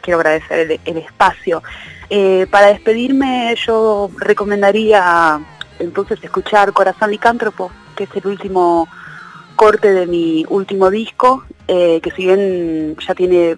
quiero 0.00 0.18
agradecer 0.18 0.70
el, 0.70 0.80
el 0.84 0.96
espacio. 0.98 1.62
Eh, 2.10 2.46
para 2.50 2.66
despedirme 2.66 3.54
yo 3.64 4.10
recomendaría 4.18 5.40
entonces 5.78 6.18
escuchar 6.22 6.72
Corazón 6.72 7.10
Licántropo, 7.10 7.70
que 7.96 8.04
es 8.04 8.10
el 8.16 8.26
último 8.26 8.88
corte 9.56 9.92
de 9.92 10.06
mi 10.06 10.44
último 10.48 10.90
disco, 10.90 11.44
eh, 11.68 12.00
que 12.02 12.10
si 12.10 12.24
bien 12.24 12.96
ya 13.06 13.14
tiene 13.14 13.56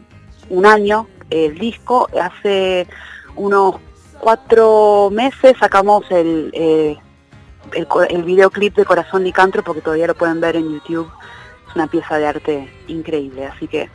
un 0.50 0.66
año 0.66 1.09
el 1.30 1.59
disco, 1.59 2.09
hace 2.20 2.87
unos 3.37 3.76
cuatro 4.20 5.11
meses 5.12 5.54
sacamos 5.59 6.04
el, 6.11 6.50
eh, 6.52 6.96
el, 7.72 7.87
el 8.11 8.22
videoclip 8.22 8.76
de 8.76 8.85
Corazón 8.85 9.24
Licántropo, 9.24 9.74
que 9.74 9.80
todavía 9.80 10.07
lo 10.07 10.14
pueden 10.14 10.40
ver 10.40 10.57
en 10.57 10.72
YouTube. 10.72 11.11
Es 11.68 11.74
una 11.74 11.87
pieza 11.87 12.18
de 12.18 12.26
arte 12.26 12.72
increíble, 12.88 13.46
así 13.46 13.66
que 13.66 13.88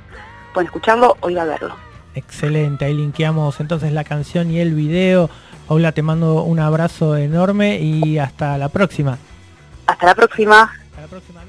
pueden 0.53 0.67
escucharlo 0.67 1.17
o 1.21 1.29
ir 1.29 1.39
a 1.39 1.45
verlo. 1.45 1.75
Excelente, 2.15 2.85
ahí 2.85 2.93
linkeamos 2.93 3.59
entonces 3.59 3.91
la 3.93 4.03
canción 4.03 4.51
y 4.51 4.59
el 4.59 4.73
video. 4.73 5.29
Paula, 5.67 5.91
te 5.91 6.01
mando 6.01 6.43
un 6.43 6.59
abrazo 6.59 7.15
enorme 7.15 7.79
y 7.79 8.17
hasta 8.17 8.57
la 8.57 8.69
próxima. 8.69 9.17
Hasta 9.85 10.05
la 10.07 10.15
próxima. 10.15 10.63
Hasta 10.63 11.01
la 11.01 11.07
próxima, 11.07 11.41
amiga. 11.41 11.48